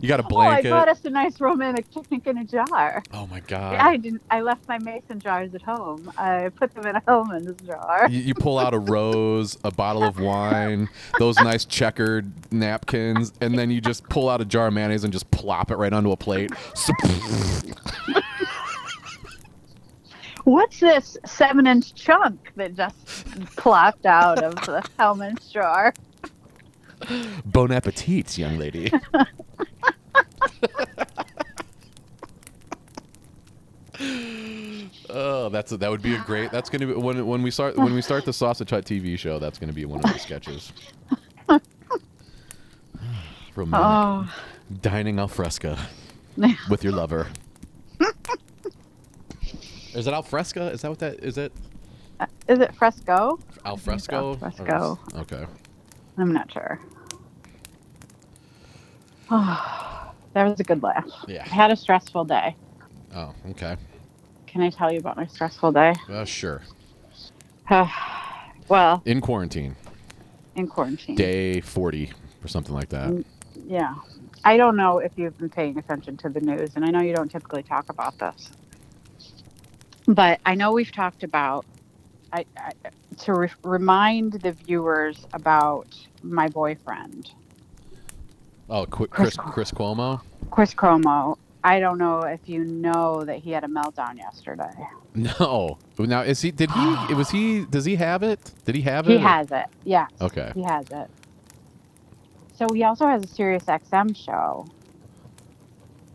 [0.00, 0.70] You got a blanket.
[0.70, 3.02] Oh, I bought us a nice romantic picnic in a jar.
[3.12, 3.74] Oh my god.
[3.76, 4.22] I didn't.
[4.30, 6.10] I left my mason jars at home.
[6.16, 8.08] I put them in a Hellmann's jar.
[8.10, 13.58] You, you pull out a rose, a bottle of wine, those nice checkered napkins, and
[13.58, 16.10] then you just pull out a jar of mayonnaise and just plop it right onto
[16.12, 16.50] a plate.
[20.44, 22.96] What's this seven-inch chunk that just
[23.56, 25.92] plopped out of the Hellmann's jar?
[27.44, 28.90] bon appetit, young lady.
[35.10, 36.50] oh, that's a, that would be a great.
[36.50, 39.38] That's gonna be when when we start when we start the Sausage Hut TV show.
[39.38, 40.72] That's gonna be one of the sketches.
[43.54, 44.32] Romantic Oh,
[44.80, 45.76] dining al fresco
[46.70, 47.26] with your lover.
[49.94, 50.68] is it al fresco?
[50.68, 51.38] Is that what that is?
[51.38, 51.52] It
[52.20, 53.38] uh, is it fresco?
[53.64, 54.30] al fresco?
[54.30, 54.98] al fresco.
[55.16, 55.46] Okay.
[56.18, 56.80] I'm not sure.
[59.30, 61.06] Oh, that was a good laugh.
[61.26, 61.42] Yeah.
[61.44, 62.56] I had a stressful day.
[63.14, 63.76] Oh, okay.
[64.46, 65.94] Can I tell you about my stressful day?
[66.08, 66.62] Uh, sure.
[68.68, 69.76] well, In quarantine,
[70.56, 71.16] in quarantine.
[71.16, 72.10] day forty
[72.42, 73.10] or something like that.
[73.10, 73.24] Mm.
[73.66, 73.94] Yeah.
[74.44, 77.14] I don't know if you've been paying attention to the news, and I know you
[77.14, 78.50] don't typically talk about this.
[80.06, 81.66] But I know we've talked about,
[82.32, 82.72] I, I,
[83.24, 85.88] to re- remind the viewers about
[86.22, 87.30] my boyfriend,
[88.70, 90.20] Oh, Qu- Chris Chris- Chris Cuomo.
[90.50, 91.36] Chris Cuomo.
[91.64, 94.70] I don't know if you know that he had a meltdown yesterday.
[95.14, 95.78] No.
[95.98, 96.50] Now is he?
[96.50, 97.14] Did he?
[97.14, 97.64] Was he?
[97.64, 98.52] Does he have it?
[98.64, 99.10] Did he have it?
[99.12, 99.66] He or- has it.
[99.84, 100.52] Yeah, Okay.
[100.54, 101.10] he has it.
[102.54, 104.66] So he also has a Sirius XM show.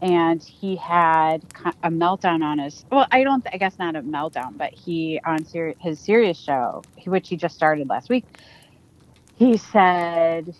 [0.01, 2.83] And he had ki- a meltdown on his.
[2.91, 3.45] Well, I don't.
[3.53, 7.37] I guess not a meltdown, but he on Siri, his Sirius show, he- which he
[7.37, 8.25] just started last week.
[9.35, 10.53] He said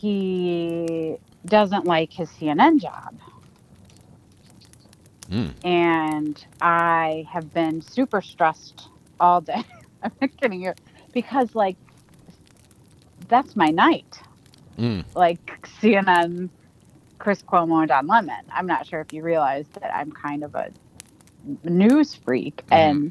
[0.00, 3.14] he doesn't like his CNN job,
[5.30, 5.52] Mm.
[5.64, 9.64] and I have been super stressed all day.
[10.02, 10.72] I'm not kidding you,
[11.12, 11.76] because like
[13.28, 14.20] that's my night.
[14.78, 15.04] Mm.
[15.16, 16.48] Like CNN,
[17.18, 18.44] Chris Cuomo, and Don Lemon.
[18.52, 20.70] I'm not sure if you realize that I'm kind of a
[21.64, 23.10] news freak, and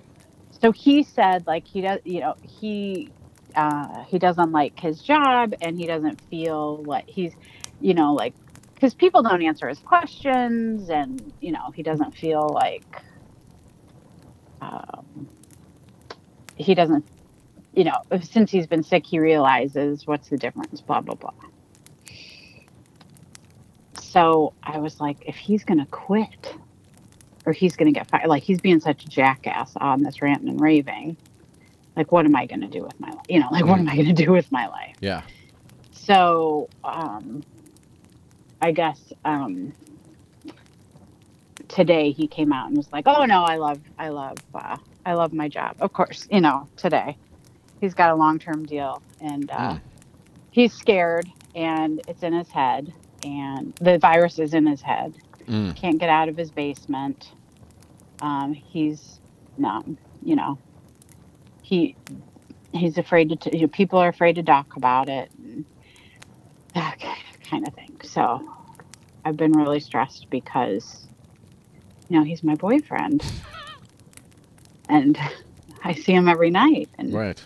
[0.62, 3.12] so he said like he does, you know, he
[3.56, 7.34] uh, he doesn't like his job, and he doesn't feel like he's,
[7.82, 8.34] you know, like
[8.74, 13.02] because people don't answer his questions, and you know, he doesn't feel like.
[14.62, 15.28] Um,
[16.58, 17.06] he doesn't
[17.76, 21.34] you know, since he's been sick, he realizes what's the difference, blah, blah, blah.
[24.00, 26.56] So I was like, if he's going to quit
[27.46, 30.50] or he's going to get fired, like he's being such a jackass on this ranting
[30.50, 31.18] and raving,
[31.96, 33.26] like, what am I going to do with my life?
[33.30, 34.96] You know, like, what am I going to do with my life?
[35.00, 35.22] Yeah.
[35.92, 37.44] So, um,
[38.62, 39.74] I guess, um,
[41.68, 45.14] today he came out and was like, "Oh no, I love, I love, uh, I
[45.14, 47.18] love my job." Of course, you know, today
[47.82, 49.82] he's got a long-term deal, and uh, Mm.
[50.52, 55.16] he's scared, and it's in his head, and the virus is in his head.
[55.48, 55.76] Mm.
[55.76, 57.32] Can't get out of his basement.
[58.22, 59.20] Um, he's
[59.58, 60.58] numb, you know.
[61.66, 61.96] He
[62.74, 63.36] he's afraid to.
[63.36, 65.66] T- you know, people are afraid to talk about it, and
[66.76, 66.98] that
[67.50, 67.98] kind of thing.
[68.04, 68.48] So,
[69.26, 71.08] I've been really stressed because,
[72.08, 73.26] you know, he's my boyfriend,
[74.90, 75.18] and
[75.84, 77.44] I see him every night, and Right.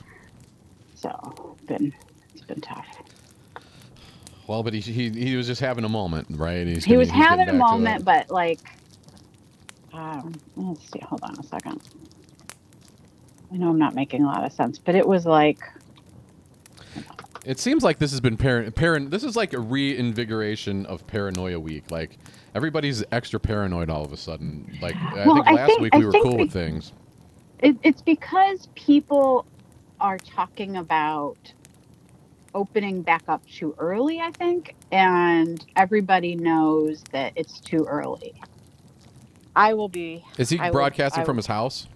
[0.95, 1.93] so been
[2.33, 2.85] it's been tough.
[4.47, 6.67] Well, but he, he he was just having a moment, right?
[6.67, 7.57] He's he gonna- was having a back to it.
[7.59, 8.59] moment, but like,
[9.93, 10.99] um, let's see.
[10.99, 11.79] Hold on a second.
[13.51, 15.59] I know I'm not making a lot of sense, but it was like,
[17.45, 19.09] It seems like this has been parent parent.
[19.11, 21.89] This is like a reinvigoration of paranoia week.
[21.89, 22.17] Like
[22.53, 24.77] everybody's extra paranoid all of a sudden.
[24.81, 26.93] Like I Well, think I last think- week I we were cool we- with things.
[27.59, 29.45] it, it's because people
[29.99, 31.37] are talking about
[32.55, 34.19] opening back up too early.
[34.19, 38.33] I think, and everybody knows that it's too early.
[39.55, 41.87] I will be Is he I broadcasting I from will- his house?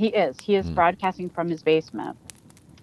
[0.00, 0.40] He is.
[0.40, 0.74] He is Hmm.
[0.74, 2.16] broadcasting from his basement.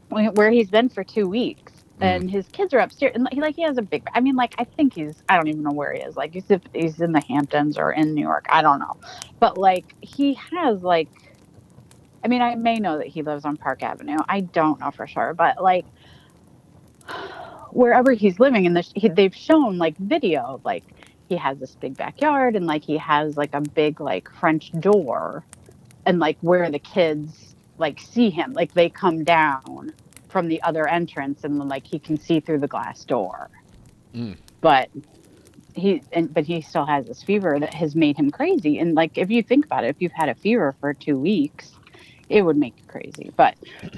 [0.09, 2.05] where he's been for two weeks, Mm.
[2.05, 4.07] and his kids are upstairs, and he like he has a big.
[4.13, 5.21] I mean, like I think he's.
[5.27, 6.15] I don't even know where he is.
[6.15, 8.45] Like he's if he's in the Hamptons or in New York.
[8.49, 8.95] I don't know,
[9.39, 11.09] but like he has like.
[12.23, 14.19] I mean, I may know that he lives on Park Avenue.
[14.29, 15.85] I don't know for sure, but like
[17.71, 20.83] wherever he's living in this, he, they've shown like video, like
[21.29, 25.43] he has this big backyard and like he has like a big like French door,
[26.07, 29.93] and like where the kids like see him, like they come down
[30.29, 33.51] from the other entrance and like he can see through the glass door.
[34.15, 34.37] Mm.
[34.61, 34.89] But
[35.75, 38.79] he and but he still has this fever that has made him crazy.
[38.79, 41.73] And like if you think about it, if you've had a fever for two weeks,
[42.29, 43.31] it would make you crazy.
[43.35, 43.55] But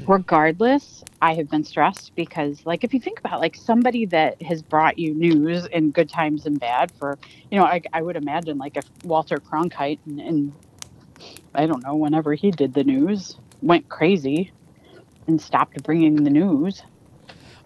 [0.07, 4.61] regardless, I have been stressed because like if you think about like somebody that has
[4.61, 7.17] brought you news in good times and bad for
[7.51, 10.53] you know, I, I would imagine like if Walter Cronkite and, and
[11.55, 14.51] I don't know, whenever he did the news, went crazy
[15.27, 16.83] and stopped bringing the news.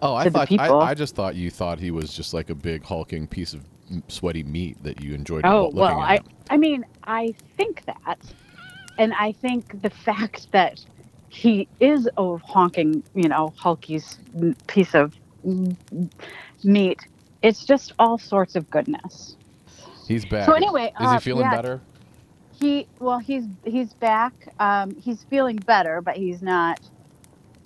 [0.02, 0.52] Oh, I thought.
[0.52, 3.64] I, I just thought you thought he was just like a big hulking piece of
[4.08, 6.20] sweaty meat that you enjoyed Oh looking well, I.
[6.50, 8.18] I mean I think that,
[8.98, 10.84] and I think the fact that
[11.28, 14.00] he is a honking, you know, hulky
[14.66, 15.14] piece of
[16.62, 17.00] meat.
[17.42, 19.36] It's just all sorts of goodness.
[20.06, 20.46] He's back.
[20.46, 21.80] So anyway, is uh, he feeling yeah, better?
[22.64, 24.32] He well, he's he's back.
[24.58, 26.80] Um, he's feeling better, but he's not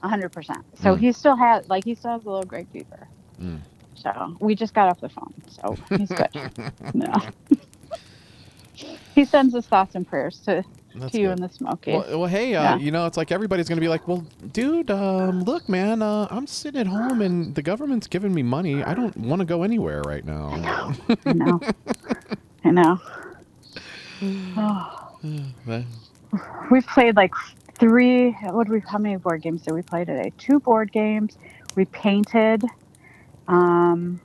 [0.02, 0.64] hundred percent.
[0.74, 0.98] So Mm.
[0.98, 3.06] he still has like he still has a little great fever.
[3.40, 3.60] Mm.
[3.94, 6.72] So we just got off the phone, so he's good.
[6.94, 7.12] no.
[9.14, 11.32] he sends his thoughts and prayers to, That's to you good.
[11.40, 11.92] and the Smoky.
[11.92, 12.76] Well, well, hey, uh, Yeah.
[12.78, 16.46] you know, it's like everybody's gonna be like, "Well, dude, um, look, man, uh, I'm
[16.46, 18.82] sitting at home and the government's giving me money.
[18.84, 20.48] I don't want to go anywhere right now."
[21.26, 21.60] I know.
[22.64, 23.00] I know.
[24.22, 25.08] Oh,
[25.66, 25.84] That-
[26.70, 27.32] we've played like
[27.78, 28.32] three.
[28.42, 28.80] What we?
[28.80, 30.32] How many board games did we play today?
[30.38, 31.36] Two board games.
[31.76, 32.62] We painted.
[33.46, 34.20] Um,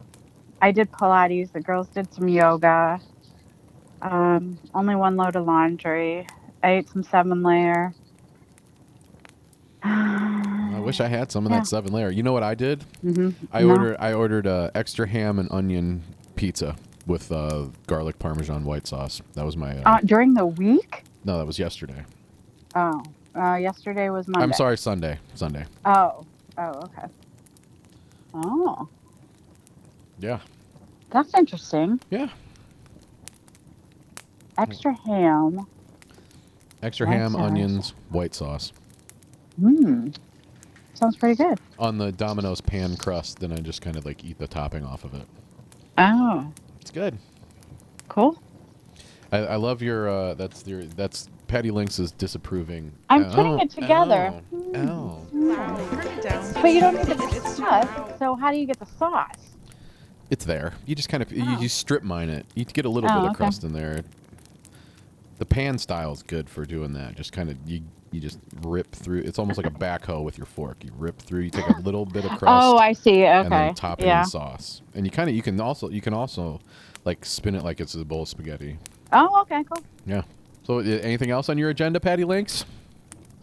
[0.62, 1.52] I did Pilates.
[1.52, 3.00] The girls did some yoga.
[4.02, 6.28] Um, only one load of laundry.
[6.64, 7.94] I ate some seven layer.
[9.84, 11.60] I wish I had some of Yeah.
[11.60, 12.10] that seven layer.
[12.10, 12.84] You know what I did?
[13.02, 16.04] hmm I ordered I ordered uh, extra ham and onion
[16.36, 19.22] pizza with uh, garlic parmesan white sauce.
[19.34, 19.78] That was my.
[19.84, 21.04] Uh, Uh, during the week.
[21.26, 22.04] no, that was yesterday.
[22.76, 23.04] Oh,
[23.36, 24.44] uh, yesterday was Monday.
[24.44, 25.20] I'm sorry, Sunday.
[25.36, 25.66] Sunday.
[25.86, 26.26] Oh,
[26.58, 27.08] oh, okay.
[28.34, 28.88] Oh,
[30.20, 30.40] Yeah.
[31.12, 32.00] that's interesting.
[32.10, 32.30] Yeah.
[34.58, 35.66] Extra ham.
[36.82, 37.42] Extra White ham, sauce.
[37.42, 38.74] onions, white sauce
[39.60, 40.10] Hmm.
[40.96, 41.60] Sounds pretty good.
[41.80, 43.40] on the Domino's pan crust.
[43.40, 45.28] Then I just kind of like eat the topping off of it.
[45.98, 46.52] Oh,
[46.94, 47.18] good.
[48.08, 48.42] cool.
[49.32, 50.08] I, I love your.
[50.10, 50.84] Uh, that's your.
[50.84, 52.92] That's Patty Links is disapproving.
[53.10, 54.34] I'm putting it together.
[54.54, 54.76] Oh.
[54.76, 55.28] oh.
[55.34, 55.90] Loud.
[56.04, 56.54] Turn it down.
[56.62, 58.20] But you don't need the It's too sauce.
[58.20, 59.56] So how do you get the sauce?
[60.30, 60.74] It's there.
[60.86, 61.60] You just kind of you, Oh.
[61.60, 62.46] you strip mine it.
[62.56, 63.38] You get a little Oh, bit of okay.
[63.38, 64.02] crust in there.
[65.40, 67.16] The pan style is good for doing that.
[67.16, 67.82] Just kind of you
[68.14, 69.20] you just rip through.
[69.20, 70.84] It's almost like a backhoe with your fork.
[70.84, 71.42] You rip through.
[71.42, 72.46] You take a little bit of crust.
[72.48, 73.24] Oh, I see.
[73.24, 73.66] and Okay.
[73.68, 74.22] then top it yeah.
[74.22, 74.82] in sauce.
[74.94, 76.62] And you kind of you can also you can also
[77.06, 78.78] like spin it like it's a bowl of spaghetti.
[79.12, 79.84] Oh, okay, cool.
[80.06, 80.24] Yeah.
[80.64, 82.66] So uh, anything else on your agenda, Patty Links?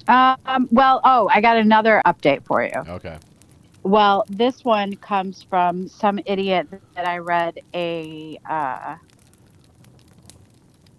[0.08, 2.72] Um, well, oh, I got another update for you.
[2.88, 3.18] Okay.
[3.82, 8.96] Well, this one comes from some idiot that I read a uh,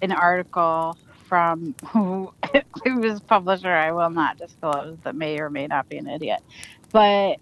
[0.02, 2.34] an article from who
[2.84, 6.42] whose publisher I will not disclose that may or may not be an idiot.
[6.92, 7.38] But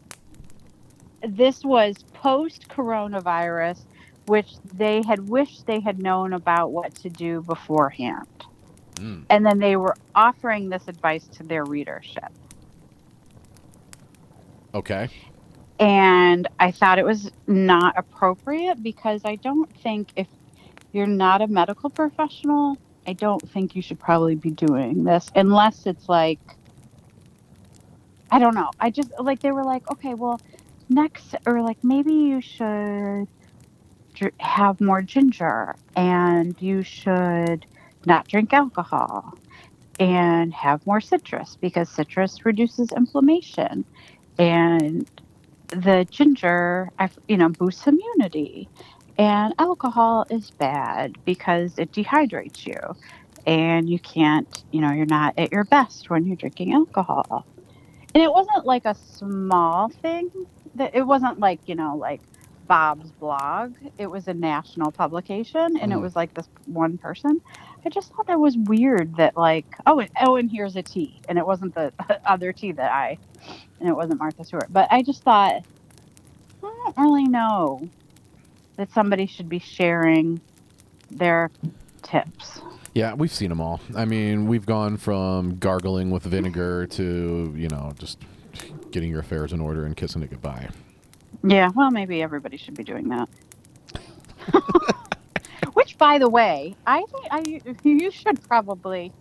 [1.28, 3.80] this was post coronavirus,
[4.28, 8.28] which they had wished they had known about what to do beforehand.
[8.96, 9.26] Mm.
[9.30, 12.32] And then they were offering this advice to their readership.
[14.74, 15.10] Okay.
[15.80, 20.28] and I thought it was not appropriate because I don't think if
[20.92, 25.86] you're not a medical professional, I don't think you should probably be doing this unless
[25.86, 26.40] it's like
[28.32, 28.70] I don't know.
[28.80, 30.40] I just like they were like, okay, well,
[30.90, 33.28] next or like maybe you should
[34.40, 37.66] have more ginger and you should
[38.06, 39.34] not drink alcohol
[40.00, 43.86] and have more citrus because citrus reduces inflammation
[44.38, 45.10] and
[45.68, 46.90] the ginger
[47.28, 48.68] you know boosts immunity
[49.20, 52.80] and alcohol is bad because it dehydrates you
[53.48, 57.48] and you can't you know you're not at your best when you're drinking alcohol
[58.16, 60.30] and it wasn't like a small thing
[60.76, 62.22] that it wasn't like you know like
[62.68, 63.76] Bob's blog.
[63.98, 66.02] It was a national publication, and it Mm.
[66.02, 67.42] was like this one person.
[67.86, 69.18] I just thought that was weird.
[69.18, 71.94] That like, oh, and, oh, and here's a T, and it wasn't the
[72.26, 73.20] other T that I,
[73.80, 74.68] and it wasn't Martha Stewart.
[74.72, 75.64] But I just thought,
[76.64, 77.90] I don't really know
[78.80, 80.40] that somebody should be sharing
[81.12, 81.52] their
[82.02, 82.62] tips.
[82.94, 83.82] Yeah, we've seen them all.
[83.94, 88.20] I mean, we've gone from gargling with vinegar to, you know, just
[88.92, 90.70] getting your affairs in order and kissing it goodbye.
[91.44, 93.30] Yeah, well, maybe everybody should be doing that.
[95.74, 99.12] Which, by the way, I think I you should probably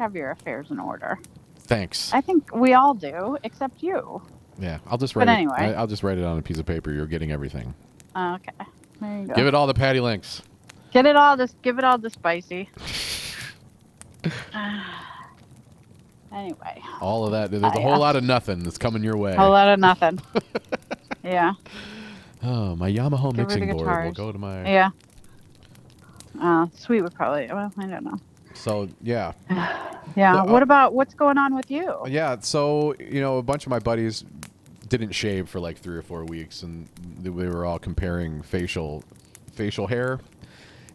[0.00, 1.18] have your affairs in order.
[1.58, 2.10] Thanks.
[2.14, 4.22] I think we all do, except you.
[4.58, 5.26] Yeah, I'll just write.
[5.26, 5.56] But anyway.
[5.58, 5.76] it.
[5.76, 6.90] I, will just write it on a piece of paper.
[6.90, 7.74] You're getting everything.
[8.16, 8.52] Okay,
[9.00, 9.34] there you go.
[9.34, 10.42] Give it all the Patty Links.
[10.92, 11.36] Get it all.
[11.36, 12.68] Just give it all the spicy.
[16.34, 17.50] anyway, All of that.
[17.50, 17.96] There's a whole yeah.
[17.96, 19.34] lot of nothing that's coming your way.
[19.34, 20.20] a lot of nothing.
[21.24, 21.52] yeah,
[22.42, 24.68] Oh, my Yamaha Get mixing board will go to my.
[24.70, 24.90] yeah.
[26.40, 27.46] Uh, sweet would probably.
[27.46, 28.18] Well, I don't know.
[28.54, 29.32] So yeah,
[30.16, 30.34] Yeah.
[30.34, 31.96] Well, uh, what about what's going on with you?
[32.08, 32.36] yeah.
[32.40, 34.24] So you know, a bunch of my buddies
[34.98, 36.88] didn't shave for like three or four weeks, and
[37.20, 39.02] they were all comparing facial
[39.52, 40.20] facial hair.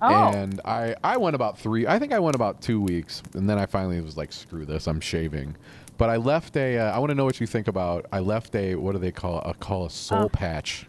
[0.02, 1.86] Oh, And I, I went about three.
[1.86, 4.88] I think I went about two weeks, and then I finally was like, "Screw this!
[4.88, 5.56] I'm shaving."
[5.97, 6.78] But I left a.
[6.78, 8.06] Uh, I want to know what you think about.
[8.14, 8.76] I left a.
[8.76, 9.39] What do they call?
[9.41, 10.30] A call a soul Oh.
[10.30, 10.88] patch.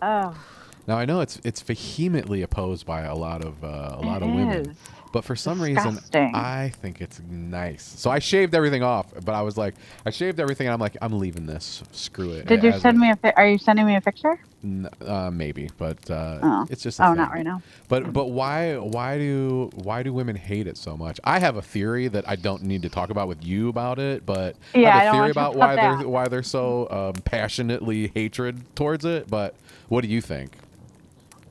[0.00, 0.34] oh,
[0.86, 4.28] Now I know it's it's vehemently opposed by a lot of uh, a lot it
[4.28, 4.76] of women, is.
[5.12, 6.22] But for some Disgusting.
[6.24, 7.82] reason I think it's nice.
[7.82, 9.74] So I shaved everything off, but I was like,
[10.06, 11.82] I shaved everything, and I'm like, I'm leaving this.
[11.92, 12.46] Screw it.
[12.46, 13.16] Did you As send it- me a?
[13.16, 14.38] Fi- are you sending me a picture?
[14.64, 16.66] N- uh, maybe, but uh, Oh.
[16.68, 17.00] it's just.
[17.00, 17.16] Oh, thing.
[17.16, 17.62] not right now.
[17.88, 21.20] But but why why do why do women hate it so much?
[21.24, 24.26] I have a theory that I don't need to talk about with you about it,
[24.26, 26.08] but Yeah, I I have a don't theory about why they're that.
[26.08, 29.28] why they're so um, passionately hatred towards it.
[29.30, 29.54] But
[29.88, 30.56] what do you think?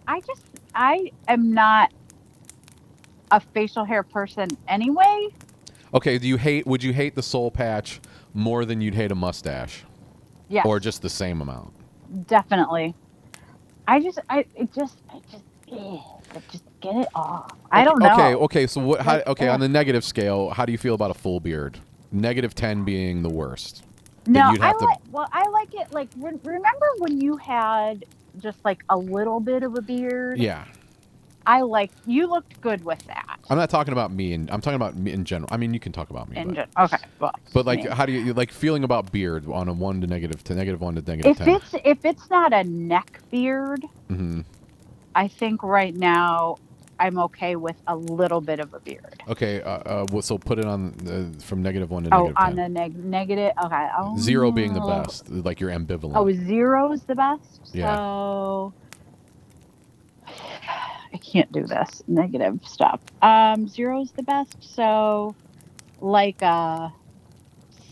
[0.07, 0.43] I just
[0.75, 1.91] I am not
[3.31, 5.27] a facial hair person anyway.
[5.93, 6.65] Okay, do you hate?
[6.67, 7.99] Would you hate the soul patch
[8.33, 9.83] more than you'd hate a mustache,
[10.49, 11.73] Yeah, or just the same amount?
[12.27, 12.93] definitely.
[13.87, 15.97] I just I it just I just eh,
[16.51, 17.51] just get it off.
[17.71, 18.13] I don't know.
[18.13, 18.67] Okay, okay.
[18.67, 19.01] So what?
[19.01, 21.79] How, okay, on the negative scale, how do you feel about a full beard?
[22.11, 23.83] Negative ten being the worst.
[24.25, 28.03] No, I to- like well I like it like re- remember when you had
[28.39, 30.37] just like a little bit of a beard?
[30.37, 30.65] Yeah.
[31.47, 33.39] I like you looked good with that.
[33.49, 35.47] I'm not talking about me, and I'm talking about me in general.
[35.51, 37.89] I mean, you can talk about me, And but, ju- okay, well, but like, me.
[37.89, 40.95] how do you like feeling about beard on a one to negative to negative one
[40.95, 41.49] to negative if ten?
[41.55, 44.41] it's if it's not a neck beard, hmm
[45.15, 46.57] I think right now
[46.99, 49.23] I'm okay with a little bit of a beard.
[49.29, 52.35] Okay, uh, uh, well, so put it on uh, from negative one to Oh, negative
[52.37, 52.55] on 10.
[52.57, 53.51] the neg- negative.
[53.63, 53.87] Okay.
[53.97, 56.11] Oh, Zero being the best, like you're ambivalent.
[56.15, 57.61] Oh, zero is the best.
[57.73, 57.95] Yeah.
[57.95, 58.73] So
[61.17, 62.99] I can't do this negative stuff.
[63.23, 64.55] Um, zero is the best.
[64.61, 65.35] So
[65.99, 66.89] like uh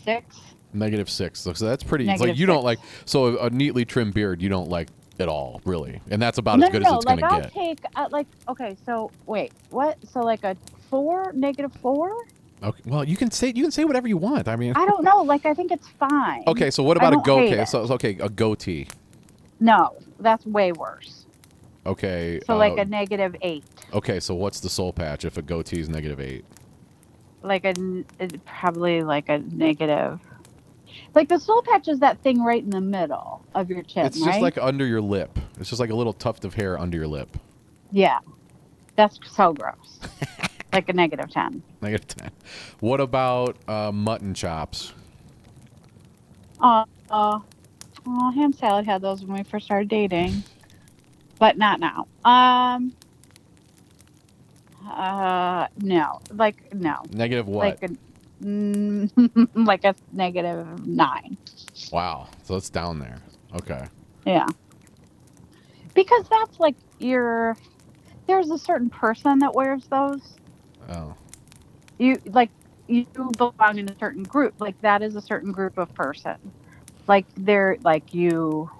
[0.04, 0.38] six.
[0.72, 1.40] Negative six.
[1.40, 2.04] So, so that's pretty.
[2.04, 2.78] it's like Negative you don't like.
[3.04, 6.66] So a neatly trimmed beard, you don't like at all, really, and that's about no,
[6.66, 7.52] as good no, as it's Like gonna I'll get.
[7.52, 8.76] take uh, like okay.
[8.86, 9.98] So wait, what?
[10.08, 10.56] So like a
[10.88, 12.14] four, negative four?
[12.62, 12.82] Okay.
[12.86, 14.46] Well, you can say you can say whatever you want.
[14.46, 14.74] I mean.
[14.76, 15.22] I don't know.
[15.22, 16.44] Like I think it's fine.
[16.46, 17.40] Okay, so what about a go?
[17.40, 17.68] Okay, it.
[17.68, 18.86] so, okay, a goatee.
[19.58, 21.25] No, that's way worse.
[21.86, 22.40] Okay.
[22.46, 23.64] So like uh, a negative eight.
[23.92, 26.44] Okay, so what's the soul patch if a goatee is negative eight?
[27.42, 27.74] like a
[28.44, 30.18] probably like a negative.
[31.14, 34.16] Like the soul patch is that thing right in the middle of your chin, It's
[34.16, 34.42] just right?
[34.42, 35.38] like under your lip.
[35.60, 37.36] It's just like a little tuft of hair under your lip.
[37.92, 38.18] yeah,
[38.96, 40.00] that's so gross.
[40.72, 41.62] like a negative ten.
[41.80, 42.30] Negative ten.
[42.80, 44.92] What about uh, mutton chops?
[46.60, 47.38] Uh, uh,
[48.06, 50.42] oh, ham salad had those when we first started dating,
[51.38, 52.06] but not now.
[52.24, 52.92] Um,
[54.88, 57.80] uh, no, like no, Negative what?
[57.80, 61.36] like a, mm, like a negative nine.
[61.92, 62.28] wow.
[62.44, 63.18] So it's down there.
[63.54, 63.84] Okay.
[64.24, 64.46] Yeah.
[65.94, 67.56] Because that's like your
[68.26, 70.36] there's a certain person that wears those.
[70.88, 71.14] Oh.
[71.98, 72.50] You like
[72.86, 73.06] you
[73.36, 74.54] belong in a certain group.
[74.60, 76.36] Like that is a certain group of person.
[77.08, 78.70] Like they're like you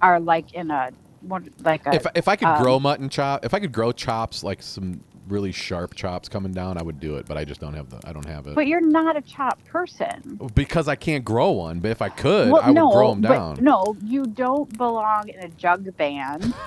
[0.00, 0.90] are like in a
[1.22, 3.92] what like a If if I could um, grow mutton chop, if I could grow
[3.92, 7.26] chops like some really sharp chops coming down, I would do it.
[7.26, 8.00] But I just don't have the.
[8.04, 10.38] I don't have it but you're not a chop person.
[10.54, 11.80] because I can't grow one.
[11.80, 13.58] But if I could, Well, I would no, grow them but down.
[13.60, 16.52] no, you don't belong in a jug band.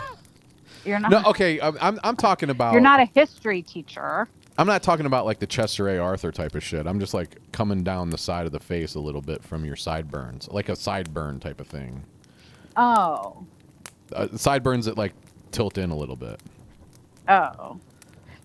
[0.86, 1.60] You're not No, okay.
[1.60, 2.74] I'm, I'm I'm talking about.
[2.74, 4.28] you're not a history teacher.
[4.58, 5.98] I'm not talking about like the Chester A.
[5.98, 6.86] Arthur type of shit.
[6.86, 9.76] I'm just like coming down the side of the face a little bit from your
[9.76, 12.04] sideburns, like a sideburn type of thing.
[12.78, 13.46] Oh.
[14.14, 15.14] Uh, sideburns that like
[15.52, 16.40] tilt in a little bit.
[17.28, 17.80] Oh.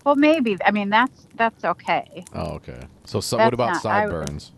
[0.03, 0.57] Well, maybe.
[0.65, 2.23] I mean, that's that's okay.
[2.33, 2.79] Oh, okay.
[3.05, 4.51] So, so That's what about not- I sideburns?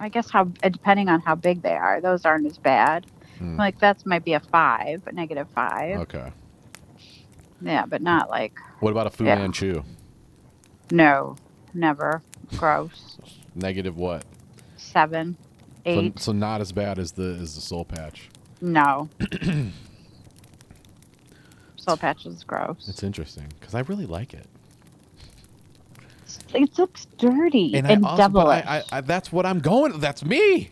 [0.00, 3.06] I guess how uh, depending on how big they are, those aren't as bad.
[3.38, 3.56] Hmm.
[3.56, 6.00] Like that's might be a five, a negative five.
[6.00, 6.32] Okay.
[7.62, 9.36] Yeah, but not like What about a Fu Yeah.
[9.36, 9.82] Manchu?
[10.90, 11.36] no,
[11.72, 12.22] never.
[12.56, 13.16] Gross.
[13.54, 14.24] Negative what?
[14.76, 16.18] Seven, So, eight.
[16.18, 18.28] so not as bad as the as the soul patch.
[18.64, 19.10] No.
[21.76, 22.88] Soul patch is gross.
[22.88, 24.46] It's interesting because I really like it.
[26.54, 28.64] it looks dirty and, I also, devilish.
[28.66, 30.00] I, I, I, that's what I'm going.
[30.00, 30.70] That's me.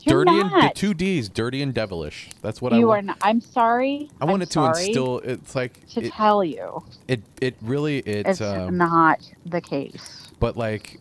[0.00, 2.30] You're dirty and the two D's, dirty and devilish.
[2.40, 3.18] That's what I you are not.
[3.22, 4.10] I'm sorry.
[4.20, 5.20] I wanted to instill.
[5.20, 7.22] It's like to it, tell you it.
[7.40, 7.98] It really.
[7.98, 8.26] It.
[8.26, 10.26] it's um, not the case.
[10.40, 10.98] but like,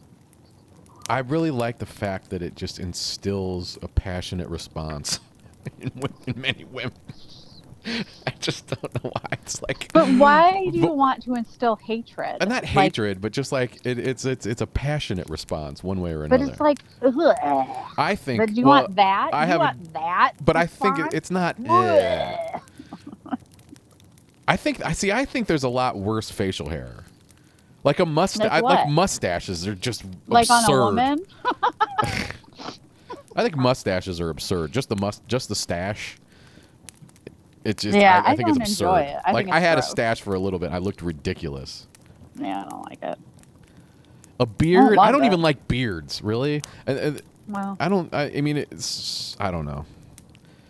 [1.10, 5.20] I really like the fact that it just instills a passionate response
[5.80, 6.94] in, wo- in many women.
[8.28, 9.30] I just don't know why.
[9.42, 9.92] It's like.
[9.92, 12.38] But why do you But- want to instill hatred?
[12.40, 16.00] And not Like, hatred, but just like it, it's it's it's a passionate response, one
[16.00, 16.46] way or another.
[16.46, 17.68] But it's like, ugh.
[17.98, 18.40] I think.
[18.40, 19.32] But do you well, want that?
[19.34, 20.34] I you have want that?
[20.46, 21.56] But I think it, it's not.
[24.48, 25.12] I think I see.
[25.12, 27.06] I think there's a lot worse facial hair.
[27.84, 30.72] Like a mustache, Like like, mustaches are just like absurd.
[30.74, 31.26] on a woman.
[33.36, 34.72] I think mustaches are absurd.
[34.72, 36.18] Just the must, just the stash.
[37.64, 37.98] It's just.
[37.98, 38.86] Yeah, I, I I think it's don't absurd.
[38.86, 39.18] enjoy it.
[39.26, 40.72] I like I had a stash for a little bit.
[40.72, 41.88] I looked ridiculous.
[42.36, 43.20] Yeah, I don't like it.
[44.40, 44.98] A beard.
[44.98, 46.22] I love don't even like beards.
[46.22, 46.62] Really.
[47.48, 48.14] Well, I don't.
[48.14, 49.36] I, I mean, it's.
[49.40, 49.86] I don't know.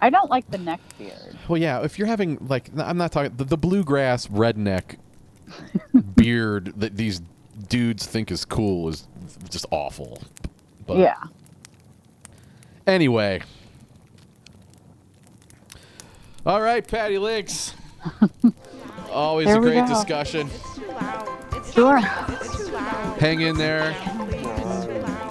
[0.01, 1.37] I don't like the neck beard.
[1.47, 1.81] Well, yeah.
[1.83, 4.97] If you're having like, I'm not talking the, the bluegrass redneck
[6.15, 7.21] beard that these
[7.69, 9.07] dudes think is cool is
[9.49, 10.21] just awful.
[10.87, 11.23] But yeah.
[12.87, 13.41] Anyway.
[16.45, 17.75] All right, Patty Links.
[19.11, 19.87] Always There a great go.
[19.87, 20.49] discussion.
[20.49, 21.29] It's too loud.
[21.53, 21.99] It's Sure.
[22.29, 23.19] It's too loud.
[23.19, 23.95] Hang in there.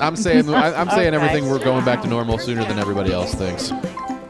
[0.01, 1.17] I'm saying I, I'm saying Okay.
[1.17, 1.49] everything.
[1.51, 3.71] We're going back to normal sooner than everybody else thinks.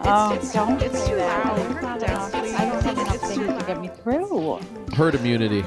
[0.02, 1.44] Oh, it's- don't it's say too that.
[1.46, 1.58] loud.
[1.70, 2.32] It's not Down, enough.
[2.32, 2.54] please.
[2.54, 4.60] I don't have enough It's things to get me through.
[4.96, 5.64] Herd immunity.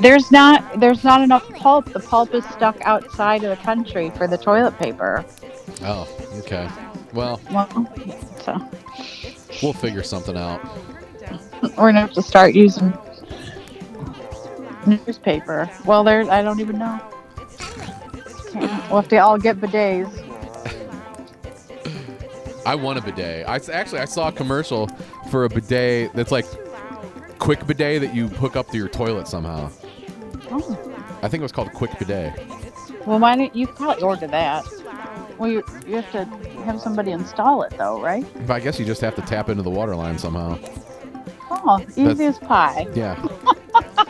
[0.00, 1.86] There's not there's not enough pulp.
[1.92, 5.24] The pulp is stuck outside of the country for the toilet paper.
[5.84, 6.08] Oh,
[6.40, 6.68] okay.
[7.12, 7.68] Well, Well,
[8.44, 8.60] so
[9.62, 10.60] we'll figure something out.
[11.62, 12.92] We're gonna have to start using
[14.86, 15.68] newspaper.
[15.84, 17.00] Well, there I don't even know.
[18.52, 20.18] Can't- We'll have to all get bidets.
[22.64, 23.48] I want a bidet.
[23.48, 24.88] I actually I saw a commercial
[25.30, 26.46] for a bidet that's like
[27.38, 29.70] quick bidet that you hook up to your toilet somehow.
[30.50, 30.78] Oh.
[31.22, 32.34] I think it was called Quick Bidet.
[33.06, 34.64] Well, why don't you probably order that?
[35.38, 36.24] Well, you, you have to
[36.62, 38.24] have somebody install it though, right?
[38.46, 40.58] But I guess you just have to tap into the water line somehow.
[41.50, 42.86] Oh, easy as pie.
[42.94, 43.14] Yeah.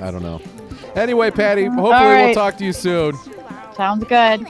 [0.00, 0.40] I don't know.
[0.96, 3.14] Anyway, Patty, hopefully All we'll talk to you soon.
[3.76, 4.46] Sounds good.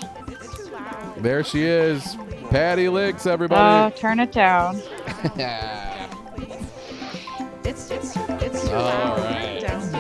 [1.19, 2.17] There she is.
[2.51, 3.95] Patty Links, Oh, everybody.
[3.97, 4.81] turn it down.
[7.65, 9.19] It's it's it's too All loud.
[9.21, 9.61] right.
[9.61, 9.92] Down,